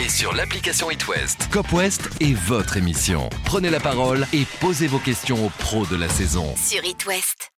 et 0.00 0.08
sur 0.08 0.32
l'application 0.32 0.90
itwest. 0.90 1.48
Cop 1.50 1.70
West 1.72 2.08
est 2.20 2.32
votre 2.32 2.78
émission. 2.78 3.28
Prenez 3.44 3.68
la 3.68 3.80
parole 3.80 4.26
et 4.32 4.46
posez 4.60 4.86
vos 4.86 4.98
questions 4.98 5.44
aux 5.44 5.50
pros 5.50 5.84
de 5.84 5.96
la 5.96 6.08
saison. 6.08 6.54
Sur 6.56 6.82
It 6.84 7.04
West. 7.06 7.57